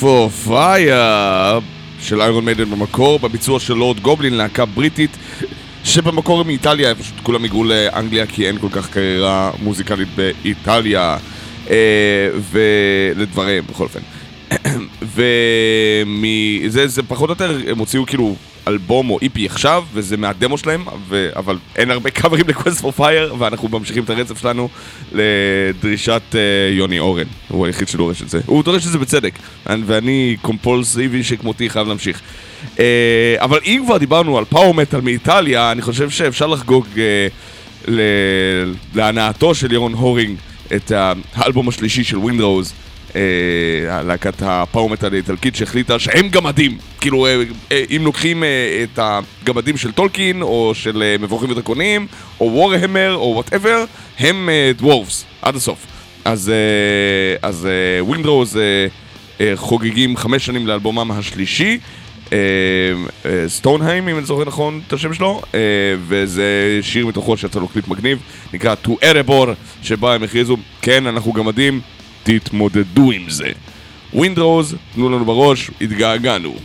for 0.05 0.47
Fire 0.47 1.61
של 1.99 2.21
Iron 2.21 2.45
Maiden 2.45 2.69
במקור, 2.69 3.19
בביצוע 3.19 3.59
של 3.59 3.73
Lord 3.73 3.99
Goblin, 3.99 4.33
להקה 4.33 4.65
בריטית 4.65 5.17
שבמקור 5.83 6.37
היא 6.37 6.45
מאיטליה, 6.45 6.95
פשוט 6.95 7.15
כולם 7.23 7.43
היגרו 7.43 7.63
לאנגליה 7.63 8.25
כי 8.25 8.47
אין 8.47 8.57
כל 8.57 8.67
כך 8.71 8.89
קריירה 8.89 9.51
מוזיקלית 9.59 10.07
באיטליה 10.15 11.17
אה, 11.69 12.29
ולדבריהם 12.51 13.63
בכל 13.69 13.83
אופן. 13.83 13.99
וזה 15.15 16.87
זה 16.87 17.03
פחות 17.03 17.29
או 17.29 17.33
יותר, 17.33 17.59
הם 17.67 17.77
הוציאו 17.77 18.05
כאילו 18.05 18.35
אלבום 18.67 19.09
או 19.09 19.19
EP 19.21 19.45
עכשיו, 19.45 19.83
וזה 19.93 20.17
מהדמו 20.17 20.57
שלהם, 20.57 20.85
ו... 21.07 21.29
אבל 21.35 21.57
אין 21.75 21.91
הרבה 21.91 22.09
קאברים 22.09 22.47
ל 22.47 22.53
Quest 22.53 22.81
for 22.81 22.91
Fire, 22.91 23.35
ואנחנו 23.39 23.69
ממשיכים 23.69 24.03
את 24.03 24.09
הרצף 24.09 24.41
שלנו 24.41 24.69
לדרישת 25.15 26.21
uh, 26.31 26.35
יוני 26.71 26.99
אורן, 26.99 27.27
הוא 27.47 27.65
היחיד 27.65 27.87
שדורש 27.87 28.21
את 28.21 28.29
זה. 28.29 28.39
הוא 28.45 28.63
דורש 28.63 28.85
את 28.85 28.91
זה 28.91 28.97
בצדק, 28.97 29.33
ואני 29.65 30.37
קומפולסיבי 30.41 31.23
שכמותי 31.23 31.69
חייב 31.69 31.87
להמשיך. 31.87 32.21
Uh, 32.75 32.79
אבל 33.37 33.59
אם 33.65 33.83
כבר 33.85 33.97
דיברנו 33.97 34.37
על 34.37 34.45
power 34.45 34.73
metal 34.73 35.01
מאיטליה, 35.01 35.71
אני 35.71 35.81
חושב 35.81 36.09
שאפשר 36.09 36.47
לחגוג 36.47 36.85
ל... 37.87 38.01
להנאתו 38.95 39.55
של 39.55 39.71
ירון 39.71 39.93
הורינג 39.93 40.37
את 40.75 40.91
האלבום 41.35 41.67
השלישי 41.67 42.03
של 42.03 42.17
Wind 42.17 42.42
Rose. 42.42 42.73
אה, 43.15 44.01
להקת 44.03 44.41
ה 44.41 44.48
power 44.48 44.81
metal 44.81 45.13
האיטלקית 45.13 45.55
שהחליטה 45.55 45.99
שהם 45.99 46.29
גמדים. 46.29 46.77
כאילו, 47.01 47.25
אה, 47.25 47.43
אה, 47.71 47.83
אם 47.95 48.01
לוקחים 48.05 48.43
אה, 48.43 48.83
את 48.83 48.99
הגמדים 49.01 49.77
של 49.77 49.91
טולקין, 49.91 50.41
או 50.41 50.71
של 50.75 51.03
אה, 51.03 51.15
מבוכים 51.19 51.49
ודרקונים, 51.49 52.07
או 52.39 52.45
Warhammer, 52.45 53.15
או 53.15 53.31
whatever, 53.35 53.85
הם 54.19 54.49
אה, 54.49 54.71
dwarfs, 54.77 55.25
עד 55.41 55.55
הסוף. 55.55 55.85
אז, 56.25 56.49
אה, 56.49 57.49
אז 57.49 57.65
אה, 57.65 58.03
Wind 58.03 58.30
Rose 58.30 58.57
אה, 58.57 58.87
אה, 59.41 59.51
חוגגים 59.55 60.17
חמש 60.17 60.45
שנים 60.45 60.67
לאלבומם 60.67 61.11
השלישי. 61.11 61.79
אה, 62.33 62.37
אה, 63.25 63.49
Stonehymn, 63.49 64.07
אם 64.07 64.17
אני 64.17 64.25
זוכר 64.25 64.45
נכון 64.45 64.81
את 64.87 64.93
השם 64.93 65.13
שלו, 65.13 65.41
אה, 65.53 65.59
וזה 66.07 66.79
שיר 66.81 67.07
מתוכו 67.07 67.37
שיצא 67.37 67.59
לו 67.59 67.67
קליפ 67.67 67.87
מגניב, 67.87 68.19
נקרא 68.53 68.75
To 68.85 68.89
Erebor, 68.89 69.47
שבה 69.83 70.13
הם 70.15 70.23
הכריזו, 70.23 70.57
כן, 70.81 71.07
אנחנו 71.07 71.33
גמדים, 71.33 71.81
תתמודדו 72.25 73.11
עם 73.11 73.29
זה. 73.29 73.51
Wind 74.13 74.41
Rose, 74.41 74.75
תנו 74.93 75.09
לנו 75.09 75.25
בראש, 75.25 75.71
התגעגענו. 75.81 76.55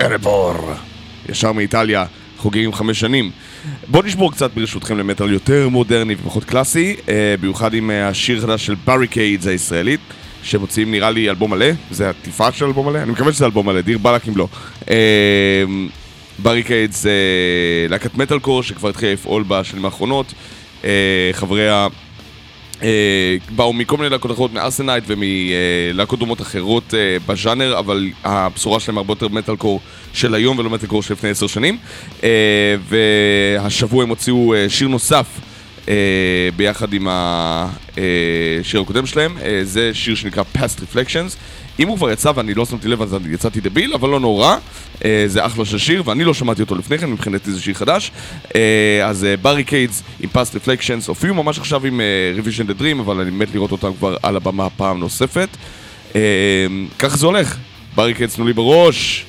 Erebor, 0.00 0.54
ישר 1.28 1.52
מאיטליה, 1.52 2.04
חוגגים 2.38 2.72
חמש 2.72 3.00
שנים. 3.00 3.30
בואו 3.88 4.02
נשבור 4.02 4.32
קצת 4.32 4.50
ברשותכם 4.54 4.98
למטאל 4.98 5.32
יותר 5.32 5.68
מודרני 5.68 6.14
ופחות 6.14 6.44
קלאסי, 6.44 6.96
אה, 7.08 7.34
במיוחד 7.40 7.74
עם 7.74 7.90
אה, 7.90 8.08
השיר 8.08 8.38
החדש 8.38 8.66
של 8.66 8.74
בריקיידס 8.84 9.46
הישראלית, 9.46 10.00
שמוציאים 10.42 10.90
נראה 10.90 11.10
לי 11.10 11.30
אלבום 11.30 11.50
מלא, 11.50 11.66
זה 11.90 12.10
עטיפה 12.10 12.52
של 12.52 12.64
אלבום 12.64 12.88
מלא? 12.88 12.98
אני 12.98 13.12
מקווה 13.12 13.32
שזה 13.32 13.44
אלבום 13.44 13.66
מלא, 13.66 13.80
דיר 13.80 13.98
באלק 13.98 14.28
אם 14.28 14.36
לא. 14.36 14.48
אה, 14.90 15.64
בריקיידס 16.38 17.02
זה 17.02 17.12
להקת 17.88 18.14
מטאל 18.14 18.38
קור 18.38 18.62
שכבר 18.62 18.88
התחילה 18.88 19.12
לפעול 19.12 19.44
בשנים 19.48 19.84
האחרונות, 19.84 20.34
אה, 20.84 21.30
חבריה 21.32 21.74
אה, 21.74 21.88
באו 23.50 23.72
מכל 23.72 23.96
מיני 23.96 24.08
להקות 24.10 24.30
אחרות, 24.30 24.52
מארסנייט 24.52 25.04
ומלהקות 25.06 26.18
דומות 26.18 26.40
אחרות 26.40 26.94
אה, 26.94 27.16
בז'אנר, 27.26 27.78
אבל 27.78 28.08
הבשורה 28.24 28.80
שלהם 28.80 28.98
הרבה 28.98 29.12
יותר 29.12 29.28
מטאל 29.28 29.56
קור 29.56 29.80
של 30.12 30.34
היום 30.34 30.58
ולא 30.58 30.70
מטאל 30.70 30.88
קור 30.88 31.02
של 31.02 31.14
לפני 31.14 31.30
עשר 31.30 31.46
שנים. 31.46 31.78
אה, 32.24 32.76
והשבוע 32.88 34.02
הם 34.02 34.08
הוציאו 34.08 34.54
אה, 34.54 34.68
שיר 34.68 34.88
נוסף. 34.88 35.26
אה, 35.88 36.48
ביחד 36.56 36.92
עם 36.92 37.08
השיר 37.10 38.80
הקודם 38.80 39.06
שלהם, 39.06 39.36
אה, 39.42 39.60
זה 39.62 39.90
שיר 39.94 40.14
שנקרא 40.14 40.42
Past 40.56 40.80
Reflections. 40.80 41.36
אם 41.80 41.88
הוא 41.88 41.96
כבר 41.96 42.10
יצא 42.10 42.32
ואני 42.34 42.54
לא 42.54 42.64
שמתי 42.64 42.88
לב 42.88 43.02
אז 43.02 43.14
אני 43.14 43.34
יצאתי 43.34 43.60
דביל, 43.60 43.94
אבל 43.94 44.08
לא 44.08 44.20
נורא, 44.20 44.56
אה, 45.04 45.24
זה 45.26 45.46
אחלה 45.46 45.64
של 45.64 45.78
שיר 45.78 46.02
ואני 46.06 46.24
לא 46.24 46.34
שמעתי 46.34 46.62
אותו 46.62 46.74
לפני 46.74 46.98
כן, 46.98 47.10
מבחינתי 47.10 47.52
זה 47.52 47.60
שיר 47.60 47.74
חדש. 47.74 48.12
אה, 48.56 49.06
אז 49.06 49.26
בריקיידס 49.42 50.02
עם 50.20 50.30
Past 50.34 50.54
Reflections 50.54 51.08
הופיעו 51.08 51.34
ממש 51.34 51.58
עכשיו 51.58 51.86
עם 51.86 52.00
Revision 52.38 52.70
the 52.70 52.80
Dream, 52.80 53.00
אבל 53.00 53.20
אני 53.20 53.30
מת 53.30 53.54
לראות 53.54 53.72
אותם 53.72 53.92
כבר 53.98 54.16
על 54.22 54.36
הבמה 54.36 54.70
פעם 54.70 54.98
נוספת. 54.98 55.48
אה, 56.14 56.20
ככה 56.98 57.16
זה 57.16 57.26
הולך, 57.26 57.56
בריקיידס 57.94 58.34
תנו 58.34 58.46
לי 58.46 58.52
בראש. 58.52 59.26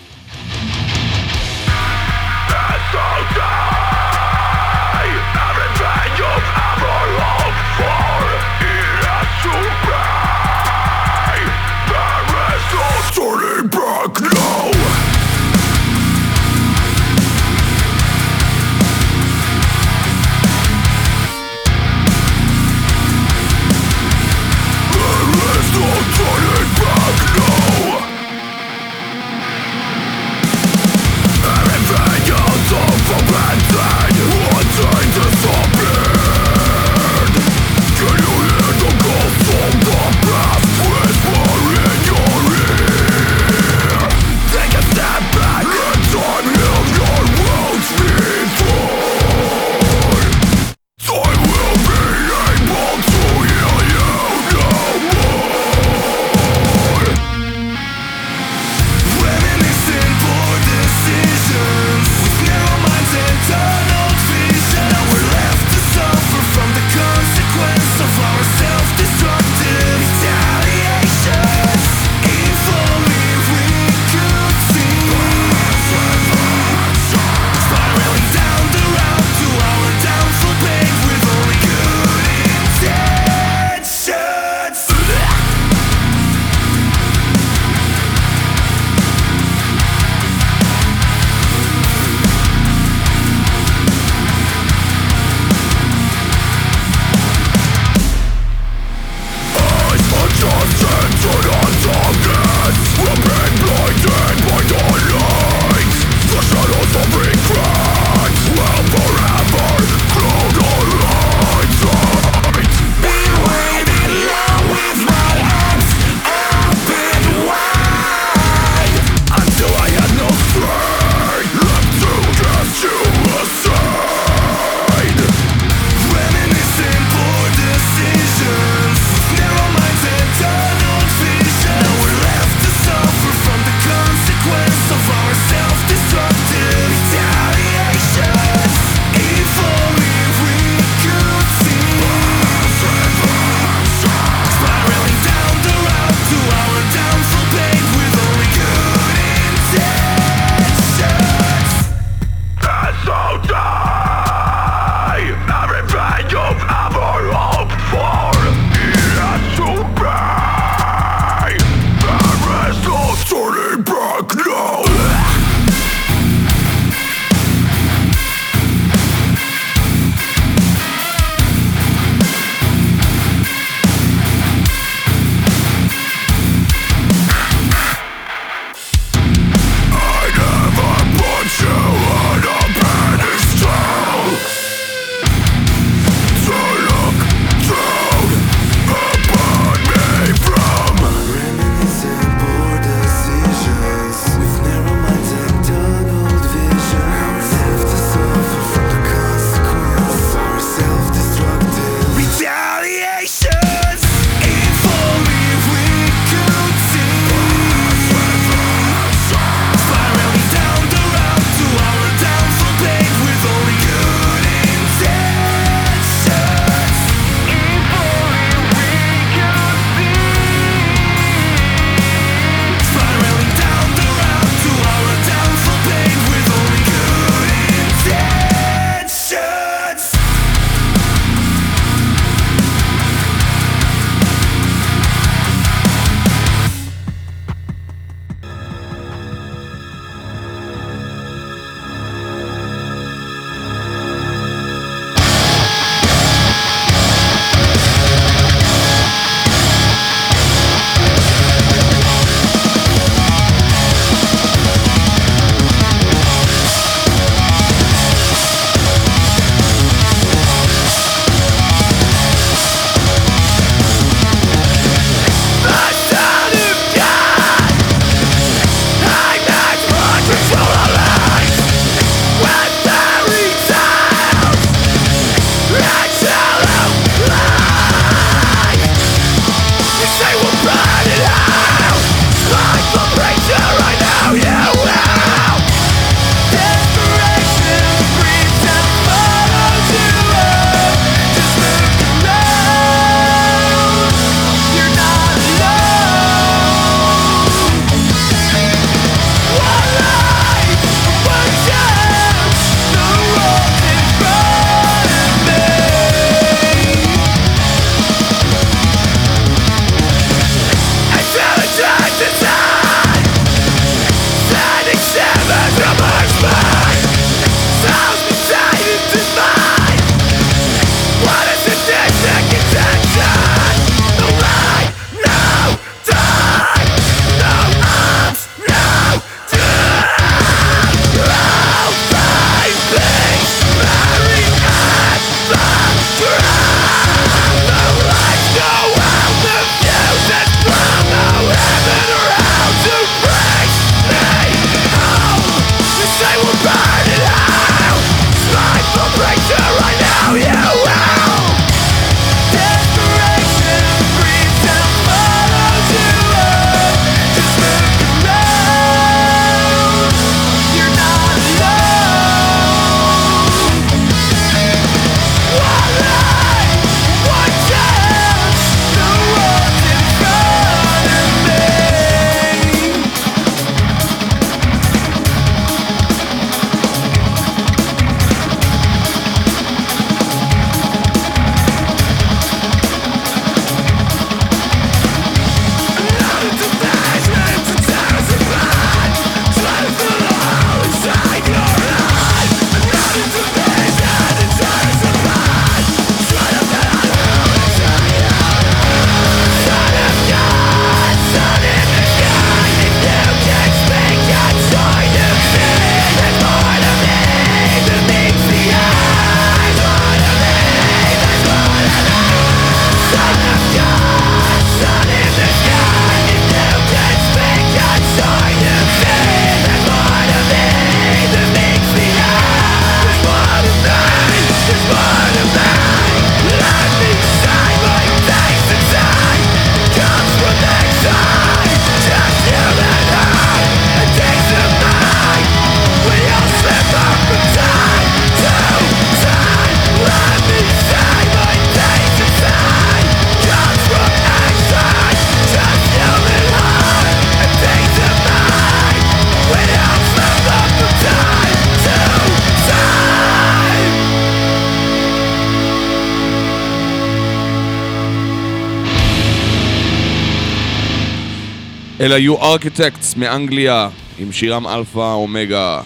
אלה 462.11 462.19
היו 462.19 462.41
Architects 462.41 463.15
מאנגליה 463.15 463.89
עם 464.19 464.31
שירם 464.31 464.67
Alpha 464.68 465.13
Omega. 465.13 465.81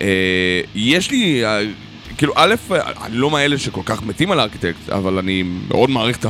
אה, 0.00 0.60
יש 0.74 1.10
לי, 1.10 1.44
אה, 1.44 1.60
כאילו, 2.16 2.32
א', 2.36 2.54
אני 3.04 3.16
לא 3.16 3.30
מאלה 3.30 3.58
שכל 3.58 3.80
כך 3.84 4.02
מתים 4.02 4.30
על 4.30 4.40
Architects, 4.40 4.88
אבל 4.88 5.18
אני 5.18 5.42
מאוד 5.68 5.90
מעריך 5.90 6.16
את 6.16 6.26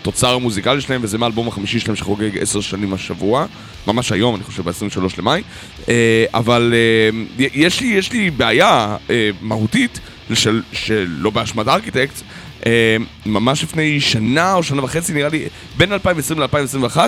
התוצר 0.00 0.34
המוזיקלי 0.34 0.80
שלהם, 0.80 1.00
וזה 1.04 1.18
מהאלבום 1.18 1.48
החמישי 1.48 1.80
שלהם 1.80 1.96
שחוגג 1.96 2.38
עשר 2.38 2.60
שנים 2.60 2.94
השבוע, 2.94 3.46
ממש 3.86 4.12
היום, 4.12 4.34
אני 4.34 4.44
חושב, 4.44 4.62
ב-23 4.62 5.00
למאי. 5.18 5.42
אה, 5.88 6.24
אבל 6.34 6.74
אה, 6.74 7.46
יש 7.54 7.80
לי, 7.80 7.86
יש 7.86 8.12
לי 8.12 8.30
בעיה 8.30 8.96
אה, 9.10 9.30
מהותית, 9.40 10.00
של, 10.34 10.62
שלא 10.72 11.30
באשמת 11.30 11.68
Architects, 11.68 12.22
אה, 12.66 12.96
ממש 13.26 13.62
לפני 13.62 14.00
שנה 14.00 14.54
או 14.54 14.62
שנה 14.62 14.84
וחצי, 14.84 15.12
נראה 15.12 15.28
לי, 15.28 15.44
בין 15.76 15.92
2020 15.92 16.40
ל-2021, 16.40 16.96
אה, 16.96 17.06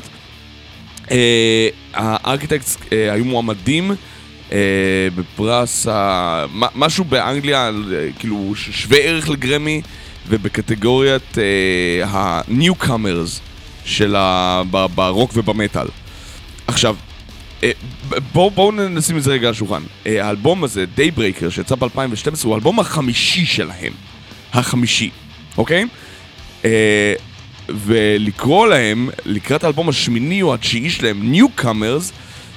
הארכיטקטס 1.95 2.79
אה, 2.93 3.13
היו 3.13 3.25
מועמדים 3.25 3.91
אה, 4.53 4.59
בפרס, 5.17 5.87
משהו 6.75 7.05
באנגליה, 7.05 7.67
אה, 7.69 7.73
כאילו 8.19 8.53
שווה 8.57 8.99
ערך 8.99 9.29
לגרמי, 9.29 9.83
ובקטגוריית 10.29 11.39
אה, 11.39 12.07
ה-Newcomers 12.07 13.41
של 13.85 14.17
ה... 14.17 14.63
ברוק 14.95 15.31
ובמטאל. 15.35 15.87
עכשיו, 16.67 16.97
אה, 17.63 17.71
בואו 18.33 18.51
בוא 18.51 18.73
נשים 18.73 19.17
את 19.17 19.23
זה 19.23 19.33
רגע 19.33 19.47
על 19.49 19.55
השולחן. 19.55 19.83
אה, 20.07 20.27
האלבום 20.27 20.65
הזה, 20.65 20.85
Daybreaker, 20.97 21.51
שיצא 21.51 21.75
ב-2012, 21.75 22.45
הוא 22.45 22.53
האלבום 22.55 22.81
החמישי 22.81 23.47
שלהם. 23.47 23.93
החמישי, 24.53 25.11
אוקיי? 25.59 25.85
ולקרוא 27.69 28.67
להם, 28.67 29.09
לקראת 29.27 29.65
האלבום 29.65 29.89
השמיני 29.89 30.43
או 30.43 30.55
התשיעי 30.55 30.91
שלהם, 30.91 31.35
Newcomers, 31.35 32.13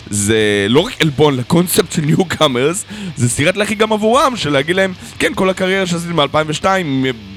זה 0.09 0.65
לא 0.69 0.79
רק 0.79 1.01
עלבון 1.01 1.35
לקונספט 1.35 1.91
של 1.91 2.03
Newcomers, 2.03 2.93
זה 3.15 3.29
סטירת 3.29 3.57
לחי 3.57 3.75
גם 3.75 3.93
עבורם, 3.93 4.35
של 4.35 4.49
להגיד 4.49 4.75
להם, 4.75 4.93
כן, 5.19 5.33
כל 5.35 5.49
הקריירה 5.49 5.85
שעשיתי 5.85 6.13
מ-2002 6.13 6.65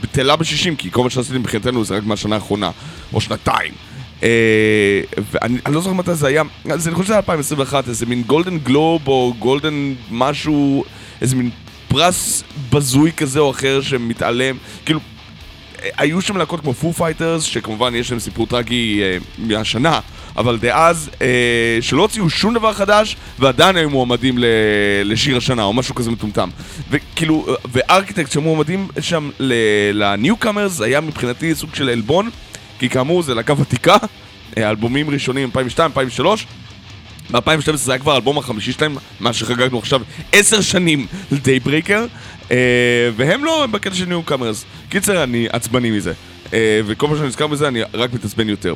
בטלה 0.01 0.37
ב-60, 0.37 0.77
כי 0.79 0.91
כל 0.91 1.03
מה 1.03 1.11
שעשיתי 1.11 1.39
מבחינתנו 1.39 1.85
זה 1.85 1.97
רק 1.97 2.05
מהשנה 2.05 2.35
האחרונה, 2.35 2.71
או 3.13 3.21
שנתיים. 3.21 3.73
אה, 4.23 5.01
ואני 5.33 5.59
אני 5.67 5.75
לא 5.75 5.81
זוכר 5.81 5.95
מתי 5.95 6.15
זה 6.15 6.27
היה, 6.27 6.43
אז 6.71 6.89
אני 6.89 6.95
חושב 6.95 7.05
שזה 7.05 7.13
היה 7.13 7.19
2021, 7.19 7.89
איזה 7.89 8.07
מין 8.07 8.23
גולדן 8.23 8.59
גלוב 8.59 9.09
או 9.09 9.35
גולדן 9.39 9.95
משהו, 10.11 10.85
איזה 11.21 11.37
מין 11.37 11.51
פרס 11.89 12.45
בזוי 12.73 13.13
כזה 13.13 13.41
או 13.41 13.51
אחר 13.51 13.81
שמתעלם, 13.81 14.57
כאילו 14.87 15.01
היו 15.97 16.21
שם 16.21 16.37
להקות 16.37 16.61
כמו 16.61 16.75
Foo 16.75 16.93
Fighters, 16.93 17.43
שכמובן 17.43 17.95
יש 17.95 18.11
להם 18.11 18.21
סיפור 18.21 18.47
טרגי 18.47 19.01
אה, 19.03 19.17
מהשנה, 19.39 20.01
אבל 20.37 20.59
דאז, 20.59 21.11
אה, 21.23 21.29
שלא 21.81 22.03
הוציאו 22.03 22.31
שום 22.31 22.55
דבר 22.55 22.73
חדש, 22.73 23.17
ועדיין 23.39 23.77
היו 23.77 23.91
מועמדים 23.91 24.39
ל- 24.39 24.45
לשיר 25.05 25.37
השנה, 25.37 25.63
או 25.63 25.73
משהו 25.73 25.95
כזה 25.95 26.11
מטומטם. 26.11 26.49
וכאילו, 26.91 27.47
ו 27.73 27.78
Architects 27.78 28.33
שמועמדים 28.33 28.89
שם 29.01 29.31
ל 29.93 30.01
newcomers, 30.01 30.81
היה 30.81 31.01
מבחינתי 31.01 31.55
סוג 31.55 31.75
של 31.75 31.89
עלבון, 31.89 32.31
כי 32.79 32.89
כאמור 32.89 33.23
זה 33.23 33.35
להקה 33.35 33.53
ותיקה, 33.61 33.97
אה, 34.59 34.71
אלבומים 34.71 35.11
ראשונים 35.11 35.45
2002, 35.45 35.91
2003, 35.91 36.47
ב-2012 37.31 37.77
זה 37.77 37.93
היה 37.93 37.99
כבר 37.99 38.13
האלבום 38.13 38.39
החמישי 38.39 38.73
שלהם, 38.73 38.97
מה 39.21 39.33
שחגגנו 39.33 39.79
עכשיו 39.79 40.01
עשר 40.33 40.61
שנים 40.61 41.07
ל 41.33 41.39
Daybreaker, 41.39 42.07
והם 43.17 43.45
לא 43.45 43.67
בקטע 43.71 43.95
של 43.95 44.05
newcomers. 44.05 44.65
קיצר, 44.89 45.23
אני 45.23 45.47
עצבני 45.53 45.91
מזה. 45.91 46.13
אה, 46.53 46.81
וכל 46.87 47.07
פעם 47.07 47.17
שאני 47.17 47.29
נזכר 47.29 47.47
בזה, 47.47 47.69
אני 47.69 47.83
רק 47.95 48.13
מתעצבן 48.13 48.49
יותר. 48.49 48.75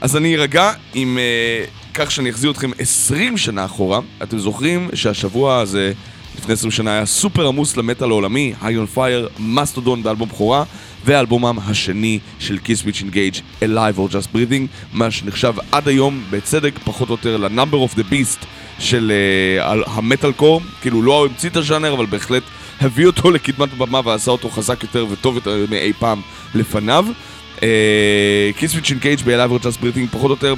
אז 0.00 0.16
אני 0.16 0.34
ארגע 0.34 0.72
עם 0.94 1.18
אה, 1.18 1.64
כך 1.94 2.10
שאני 2.10 2.30
אחזיר 2.30 2.50
אתכם 2.50 2.70
20 2.78 3.36
שנה 3.36 3.64
אחורה. 3.64 4.00
אתם 4.22 4.38
זוכרים 4.38 4.88
שהשבוע 4.94 5.58
הזה, 5.58 5.92
לפני 6.38 6.52
20 6.52 6.70
שנה, 6.70 6.92
היה 6.92 7.06
סופר 7.06 7.46
עמוס 7.46 7.76
למטאל 7.76 8.10
העולמי, 8.10 8.52
High 8.62 8.76
on 8.76 8.86
Fire, 8.86 9.28
Mastodon 9.38 10.02
באלבום 10.02 10.28
בכורה, 10.28 10.64
ואלבומם 11.04 11.58
השני 11.66 12.18
של 12.38 12.58
Killswitch 12.64 13.00
Engage, 13.02 13.40
Alive 13.62 13.98
or 13.98 14.12
Just 14.12 14.34
Breathing, 14.34 14.92
מה 14.92 15.10
שנחשב 15.10 15.54
עד 15.72 15.88
היום, 15.88 16.24
בצדק, 16.30 16.78
פחות 16.84 17.08
או 17.08 17.14
יותר, 17.14 17.36
ל-number 17.36 17.92
of 17.92 17.98
the 17.98 18.02
beast 18.12 18.44
של 18.78 19.12
uh, 19.60 19.90
המטאל 19.90 20.32
קור, 20.32 20.60
כאילו 20.80 21.02
לא 21.02 21.26
המציא 21.26 21.50
את 21.50 21.56
הז'אנר, 21.56 21.92
אבל 21.92 22.06
בהחלט 22.06 22.42
הביא 22.82 23.06
אותו 23.06 23.30
לקדמת 23.30 23.72
הבמה 23.72 24.00
ועשה 24.04 24.30
אותו 24.30 24.50
חזק 24.50 24.82
יותר 24.82 25.06
וטוב 25.10 25.34
יותר 25.34 25.64
מאי 25.70 25.92
פעם 25.98 26.20
לפניו. 26.54 27.06
Which 27.58 28.90
Engage 28.90 29.24
ב-Alive 29.24 29.50
or 29.50 29.62
Just 29.62 29.82
Breathing, 29.82 30.08
פחות 30.10 30.24
או 30.24 30.30
יותר, 30.30 30.54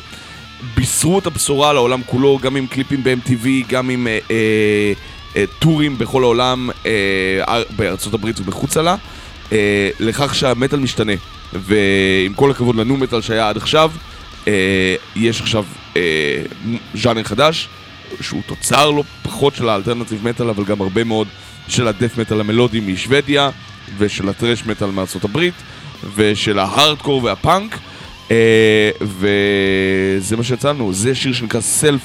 בישרו 0.74 1.18
את 1.18 1.26
הבשורה 1.26 1.72
לעולם 1.72 2.00
כולו, 2.06 2.38
גם 2.42 2.56
עם 2.56 2.66
קליפים 2.66 3.04
ב-MTV, 3.04 3.46
גם 3.68 3.90
עם 3.90 4.06
uh, 4.06 4.28
uh, 4.28 5.34
uh, 5.34 5.38
טורים 5.58 5.98
בכל 5.98 6.22
העולם, 6.22 6.70
uh, 6.82 6.86
בארצות 7.76 8.14
הברית 8.14 8.40
ומחוצה 8.40 8.82
לה. 8.82 8.96
אה, 9.52 9.90
לכך 10.00 10.34
שהמטאל 10.34 10.78
משתנה. 10.78 11.12
ועם 11.52 12.34
כל 12.34 12.50
הכבוד 12.50 12.76
לנו 12.76 12.96
מטאל 12.96 13.20
שהיה 13.20 13.48
עד 13.48 13.56
עכשיו, 13.56 13.92
אה, 14.48 14.94
יש 15.16 15.40
עכשיו 15.40 15.64
אה, 15.96 16.42
ז'אנר 16.94 17.22
חדש, 17.22 17.68
שהוא 18.20 18.42
תוצר 18.46 18.90
לא 18.90 19.02
פחות 19.22 19.54
של 19.54 19.68
האלטרנטיב 19.68 20.28
מטאל, 20.28 20.48
אבל 20.48 20.64
גם 20.64 20.80
הרבה 20.80 21.04
מאוד 21.04 21.28
של 21.68 21.88
הדף 21.88 22.18
מטאל 22.18 22.40
המלודי 22.40 22.80
משוודיה, 22.80 23.50
ושל 23.98 24.28
הטרש 24.28 24.66
מטאל 24.66 24.90
מארצות 24.90 25.24
הברית, 25.24 25.54
ושל 26.14 26.58
ההארדקור 26.58 27.24
והפאנק, 27.24 27.78
אה, 28.30 28.90
וזה 29.00 30.36
מה 30.36 30.42
שיצא 30.44 30.70
לנו, 30.70 30.92
זה 30.92 31.14
שיר 31.14 31.32
שנקרא 31.32 31.60
סלף 31.60 32.00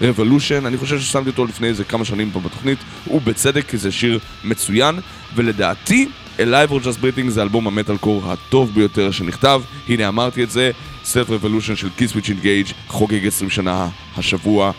Revolution, 0.00 0.66
אני 0.66 0.76
חושב 0.76 1.00
ששמתי 1.00 1.30
אותו 1.30 1.44
לפני 1.44 1.68
איזה 1.68 1.84
כמה 1.84 2.04
שנים 2.04 2.30
פה 2.30 2.40
בתוכנית, 2.40 2.78
ובצדק, 3.10 3.68
כי 3.68 3.76
זה 3.76 3.92
שיר 3.92 4.18
מצוין, 4.44 4.98
ולדעתי, 5.34 6.08
Alive 6.38 6.70
or 6.70 6.84
Just 6.84 7.02
Breathing 7.02 7.28
זה 7.28 7.42
אלבום 7.42 7.66
המטאל 7.66 7.96
קור 7.96 8.32
הטוב 8.32 8.74
ביותר 8.74 9.10
שנכתב, 9.10 9.62
הנה 9.88 10.08
אמרתי 10.08 10.42
את 10.42 10.50
זה, 10.50 10.70
Self 11.04 11.28
Revolution 11.28 11.76
של 11.76 11.88
Kiss 11.98 12.16
Which 12.16 12.26
Engage 12.26 12.72
חוגג 12.88 13.26
20 13.26 13.50
שנה 13.50 13.88
השבוע, 14.16 14.72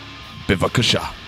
בבקשה. 0.48 1.23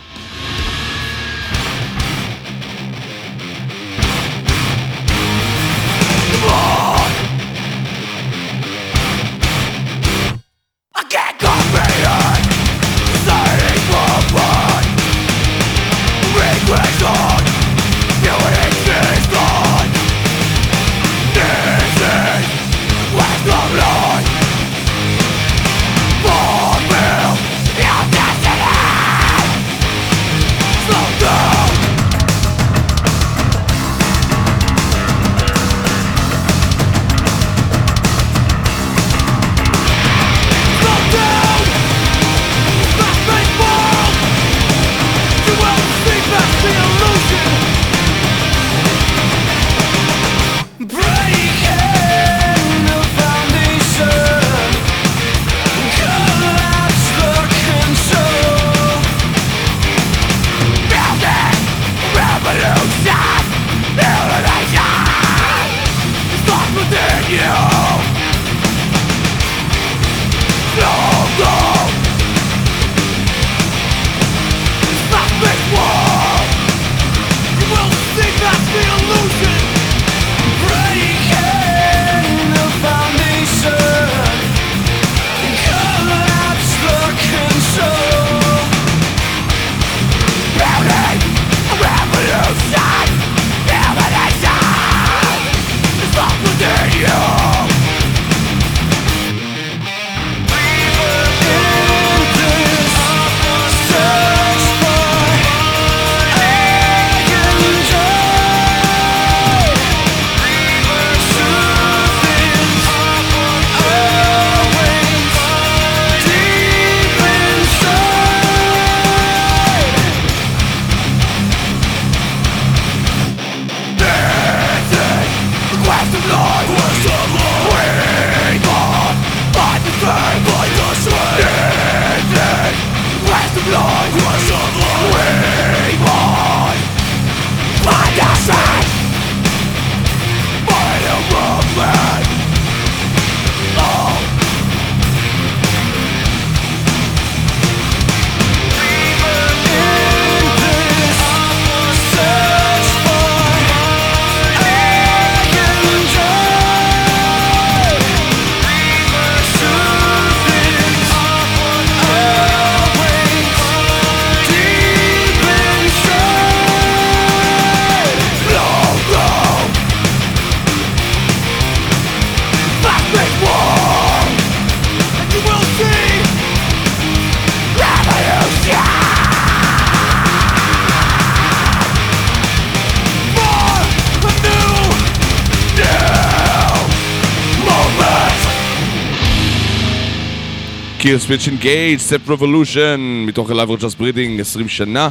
Killswitch 191.06 191.46
Engage, 191.48 191.98
Self 191.98 192.28
Revolution, 192.28 193.24
מתוך 193.26 193.50
or 193.50 193.80
Just 193.80 194.00
Breathing, 194.00 194.40
20 194.40 194.68
שנה. 194.68 195.08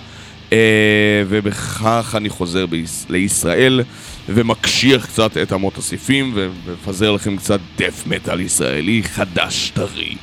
אה, 0.53 0.57
ובכך 1.27 2.15
אני 2.17 2.30
חוזר 2.30 2.65
ביש... 2.65 2.89
לישראל 3.09 3.81
ומקשיח 4.30 5.05
קצת 5.05 5.38
את 5.38 5.53
אמות 5.53 5.77
הסיפים 5.77 6.31
ומפזר 6.35 7.11
לכם 7.11 7.38
קצת 7.38 7.59
death 7.77 8.03
metal 8.07 8.41
ישראלי 8.41 9.03
חדש 9.03 9.72
טרי. 9.76 10.15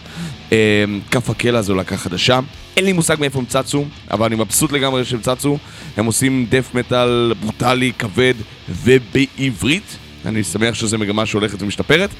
אה, 0.52 0.84
כף 1.10 1.30
הקלע 1.30 1.62
זו 1.62 1.74
להקה 1.74 1.96
חדשה, 1.96 2.40
אין 2.76 2.84
לי 2.84 2.92
מושג 2.92 3.16
מאיפה 3.20 3.38
הם 3.38 3.44
צצו, 3.44 3.84
אבל 4.10 4.26
אני 4.26 4.36
מבסוט 4.36 4.72
לגמרי 4.72 5.04
שהם 5.04 5.20
צצו. 5.20 5.58
הם 5.96 6.04
עושים 6.04 6.46
death 6.48 6.74
metal 6.74 7.32
ברוטלי, 7.40 7.92
כבד 7.98 8.34
ובעברית. 8.68 9.96
אני 10.26 10.44
שמח 10.44 10.74
שזו 10.74 10.98
מגמה 10.98 11.26
שהולכת 11.26 11.62
ומשתפרת. 11.62 12.10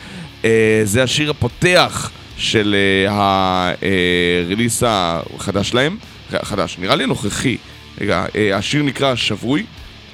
אה, 0.45 0.81
זה 0.85 1.03
השיר 1.03 1.31
הפותח 1.31 2.11
של 2.43 2.75
אה, 3.09 3.85
הריליס 4.45 4.83
החדש 4.87 5.69
שלהם. 5.69 5.97
חדש, 6.43 6.79
נראה 6.79 6.97
לי 6.97 7.05
הנוכחי. 7.05 7.57
רגע, 8.01 8.25
אה, 8.37 8.57
השיר 8.57 8.83
נקרא 8.83 9.15
שבוי. 9.15 9.65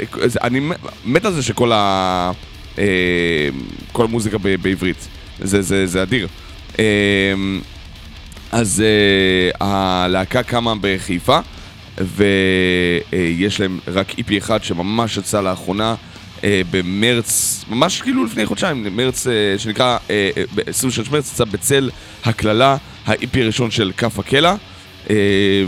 אה, 0.00 0.04
אני 0.42 0.60
מת 1.04 1.24
על 1.24 1.32
זה 1.32 1.42
שכל 1.42 1.72
ה... 1.72 2.30
אה, 2.78 3.48
כל 3.92 4.04
המוזיקה 4.04 4.38
בעברית. 4.38 5.08
זה, 5.40 5.62
זה, 5.62 5.86
זה 5.86 6.02
אדיר. 6.02 6.28
אה, 6.78 6.84
אז 8.52 8.82
הלהקה 9.60 10.42
קמה 10.42 10.74
בחיפה, 10.80 11.38
ויש 11.98 13.60
להם 13.60 13.78
רק 13.88 14.18
איפי 14.18 14.38
אחד 14.38 14.64
שממש 14.64 15.16
יצא 15.16 15.40
לאחרונה 15.40 15.94
במרץ, 16.70 17.64
ממש 17.70 18.00
כאילו 18.00 18.24
לפני 18.24 18.46
חודשיים, 18.46 18.96
מרץ, 18.96 19.26
uh, 19.26 19.30
שנקרא, 19.58 19.98
uh, 20.06 20.10
ב-23 20.54 21.12
מרץ 21.12 21.32
יצא 21.32 21.44
בצל 21.44 21.90
הקללה, 22.24 22.76
האיפי 23.06 23.42
הראשון 23.42 23.70
של 23.70 23.92
כף 23.96 24.18
הקלע. 24.18 24.54
Uh, 25.04 25.10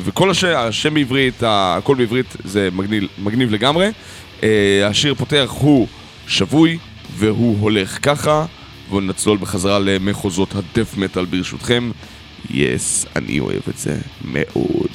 וכל 0.05 0.31
הש... 0.31 0.45
השם 0.45 0.95
בעברית, 0.95 1.43
הכל 1.47 1.95
בעברית, 1.95 2.37
זה 2.45 2.69
מגניב, 2.73 3.05
מגניב 3.19 3.51
לגמרי. 3.51 3.91
Uh, 4.41 4.45
השיר 4.85 5.15
פותח 5.15 5.55
הוא 5.59 5.89
שבוי, 6.27 6.79
והוא 7.17 7.61
הולך 7.61 7.99
ככה, 8.03 8.47
ונצלול 8.93 9.39
בחזרה 9.39 9.79
למחוזות 9.79 10.55
הדף 10.55 10.97
מטאל 10.97 11.25
ברשותכם. 11.25 11.91
יס, 12.51 13.07
אני 13.17 13.41
אוהב 13.41 13.63
את 13.69 13.79
זה 13.79 13.99
מאוד. 14.25 14.91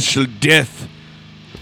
של 0.00 0.26
Death. 0.42 0.84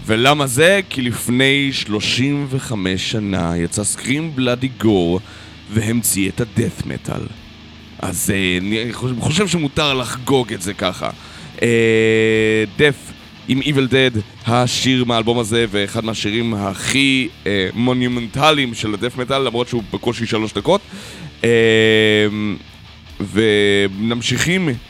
ולמה 0.05 0.47
זה? 0.47 0.79
כי 0.89 1.01
לפני 1.01 1.69
35 1.73 3.11
שנה 3.11 3.57
יצא 3.57 3.83
סקרים 3.83 4.35
בלאדי 4.35 4.67
גור 4.67 5.19
והמציא 5.73 6.29
את 6.29 6.41
הדף 6.41 6.85
מטאל. 6.85 7.21
אז 7.99 8.33
אה, 8.35 8.57
אני 8.61 8.93
חושב- 9.19 9.47
שמותר 9.47 9.93
לחגוג 9.93 10.53
את 10.53 10.61
זה 10.61 10.73
ככה. 10.73 11.09
אה, 11.61 11.67
דף 12.77 12.95
עם 13.47 13.61
Evil 13.61 13.91
Dead, 13.91 14.19
השיר 14.51 15.03
מהאלבום 15.05 15.39
הזה, 15.39 15.65
ואחד 15.71 16.05
מהשירים 16.05 16.53
הכי 16.53 17.27
אה, 17.47 17.69
מונומנטליים 17.73 18.73
של 18.73 18.93
הדף 18.93 19.17
מטאל, 19.17 19.41
למרות 19.41 19.67
שהוא 19.67 19.83
בקושי 19.93 20.25
שלוש 20.25 20.53
דקות. 20.53 20.81
אה, 21.43 21.49
וממשיכים 23.19 24.69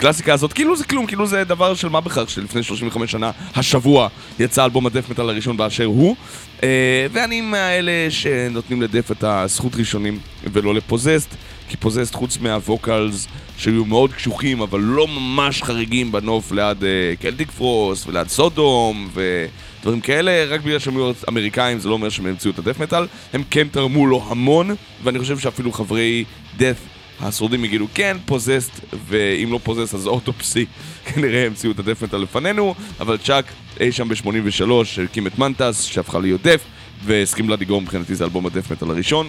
מהקלאסיקה 0.00 0.34
הזאת, 0.34 0.52
כאילו 0.52 0.76
זה 0.76 0.84
כלום, 0.84 1.06
כאילו 1.06 1.26
זה 1.26 1.44
דבר 1.44 1.74
של 1.74 1.88
מה 1.88 2.00
בכך, 2.00 2.30
שלפני 2.30 2.62
35 2.62 3.10
שנה, 3.10 3.30
השבוע, 3.54 4.08
יצא 4.38 4.64
אלבום 4.64 4.86
הדף 4.86 5.08
מטאל 5.08 5.30
הראשון 5.30 5.56
באשר 5.56 5.84
הוא. 5.84 6.16
אה, 6.62 7.06
ואני 7.12 7.40
מהאלה 7.40 8.06
שנותנים 8.10 8.82
לדף 8.82 9.10
את 9.10 9.24
הזכות 9.24 9.76
ראשונים 9.76 10.18
ולא 10.52 10.74
לפוזסט, 10.74 11.34
כי 11.68 11.76
פוזסט 11.76 12.14
חוץ 12.14 12.38
מהווקלס 12.38 13.28
שהיו 13.56 13.84
מאוד 13.84 14.12
קשוחים, 14.12 14.60
אבל 14.60 14.80
לא 14.80 15.08
ממש 15.08 15.62
חריגים 15.62 16.12
בנוף 16.12 16.52
ליד 16.52 16.84
אה, 16.84 17.14
קלטיק 17.20 17.50
פרוס 17.50 18.06
וליד 18.06 18.28
סודום 18.28 19.08
ודברים 19.14 20.00
כאלה, 20.00 20.44
רק 20.44 20.60
בגלל 20.60 20.78
שהם 20.78 20.96
היו 20.96 21.12
אמריקאים 21.28 21.78
זה 21.78 21.88
לא 21.88 21.94
אומר 21.94 22.08
שהם 22.08 22.26
המציאו 22.26 22.52
את 22.52 22.58
הדף 22.58 22.80
מטאל, 22.80 23.06
הם 23.32 23.42
כן 23.50 23.68
תרמו 23.68 24.06
לו 24.06 24.24
המון, 24.28 24.74
ואני 25.02 25.18
חושב 25.18 25.38
שאפילו 25.38 25.72
חברי 25.72 26.24
דף 26.56 26.76
השורדים 27.22 27.64
יגידו 27.64 27.86
כן, 27.94 28.16
פוזסט, 28.26 28.80
ואם 29.06 29.52
לא 29.52 29.60
פוזסט 29.62 29.94
אז 29.94 30.06
אוטופסי 30.06 30.66
כנראה 31.14 31.46
המציאו 31.46 31.72
את 31.72 32.02
מטאל 32.02 32.18
לפנינו, 32.18 32.74
אבל 33.00 33.16
צ'אק 33.16 33.44
אי 33.80 33.92
שם 33.92 34.08
ב-83 34.08 34.70
הקים 35.04 35.26
את 35.26 35.38
מנטס, 35.38 35.82
שהפכה 35.82 36.18
להיות 36.18 36.42
דף, 36.42 36.60
והסכים 37.04 37.50
לדיגור 37.50 37.82
מבחינתי 37.82 38.14
זה 38.14 38.24
אלבום 38.24 38.46
הדף 38.46 38.72
מטאל 38.72 38.90
הראשון. 38.90 39.28